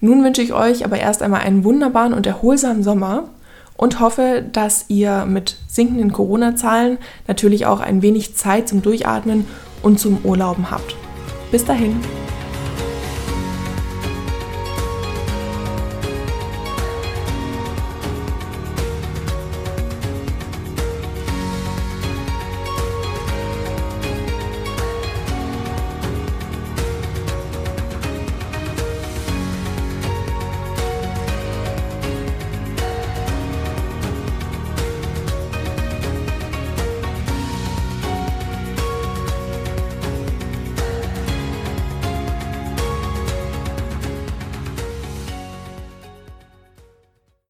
Nun 0.00 0.24
wünsche 0.24 0.42
ich 0.42 0.52
euch 0.52 0.84
aber 0.84 0.98
erst 0.98 1.22
einmal 1.22 1.42
einen 1.42 1.64
wunderbaren 1.64 2.12
und 2.12 2.26
erholsamen 2.26 2.82
Sommer 2.82 3.24
und 3.76 4.00
hoffe, 4.00 4.44
dass 4.52 4.86
ihr 4.88 5.26
mit 5.26 5.56
sinkenden 5.68 6.12
Corona-Zahlen 6.12 6.98
natürlich 7.26 7.66
auch 7.66 7.80
ein 7.80 8.02
wenig 8.02 8.34
Zeit 8.36 8.68
zum 8.68 8.82
Durchatmen 8.82 9.46
und 9.82 10.00
zum 10.00 10.18
Urlauben 10.24 10.70
habt. 10.70 10.96
Bis 11.50 11.64
dahin. 11.64 12.00